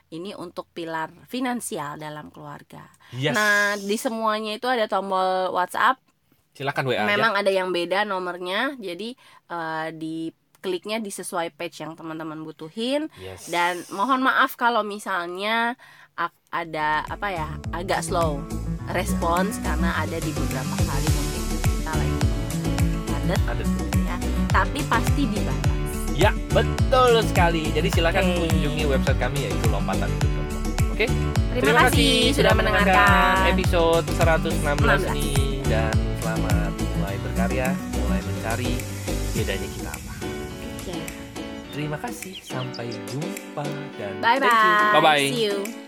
ini 0.09 0.31
untuk 0.33 0.67
pilar 0.71 1.11
finansial 1.25 1.95
dalam 1.97 2.27
keluarga 2.27 2.83
Yes. 3.09 3.31
nah 3.31 3.73
di 3.73 3.95
semuanya 3.95 4.51
itu 4.53 4.67
ada 4.67 4.83
tombol 4.85 5.49
WhatsApp 5.49 5.95
Silakan 6.51 6.89
WA 6.89 6.97
aja. 6.97 7.05
memang 7.05 7.33
ada 7.33 7.47
yang 7.47 7.69
beda 7.69 8.03
nomornya 8.03 8.75
jadi 8.75 9.15
eh, 9.47 9.87
di 9.93 10.27
kliknya 10.57 10.97
di 10.97 11.09
sesuai 11.09 11.53
page 11.53 11.79
yang 11.79 11.93
teman-teman 11.93 12.41
butuhin 12.41 13.07
Yes. 13.17 13.47
dan 13.47 13.81
mohon 13.89 14.19
maaf 14.19 14.53
kalau 14.53 14.81
misalnya 14.81 15.77
ada 16.49 17.05
apa 17.05 17.27
ya 17.29 17.47
agak 17.71 18.01
slow 18.01 18.41
respons 18.89 19.59
karena 19.61 19.93
ada 19.95 20.17
di 20.17 20.31
beberapa 20.31 20.75
kali 20.79 21.07
mungkin 21.07 21.43
kita 21.51 21.91
lagi 21.91 22.19
padat 23.05 23.41
ada. 23.45 23.63
ya 24.01 24.15
tapi 24.49 24.79
pasti 24.85 25.23
dibalas 25.27 25.65
Ya, 26.17 26.33
betul 26.49 27.21
sekali. 27.21 27.69
Jadi 27.69 27.93
silakan 27.93 28.25
Oke. 28.33 28.49
kunjungi 28.49 28.89
website 28.89 29.21
kami 29.21 29.37
yaitu 29.45 29.69
lompatan 29.69 30.09
Oke. 30.89 31.05
terima, 31.53 31.85
kasih 31.85 32.33
sudah 32.33 32.57
mendengarkan 32.57 33.53
episode 33.53 34.01
116 34.17 34.65
16. 34.81 35.13
ini 35.13 35.61
dan 35.69 35.93
selamat 36.17 36.73
mulai 36.97 37.15
berkarya, 37.21 37.69
mulai 38.01 38.19
mencari 38.25 38.71
bedanya 39.37 39.67
kita. 39.77 39.86
Terima 41.77 42.01
kasih, 42.01 42.33
sampai 42.41 42.89
jumpa 43.05 43.61
dan 44.01 44.17
bye 44.17 44.41
thank 44.41 44.49
you. 44.49 44.73
bye 44.81 44.93
Bye 44.97 45.03
bye. 45.05 45.21
see 45.29 45.45
you 45.45 45.86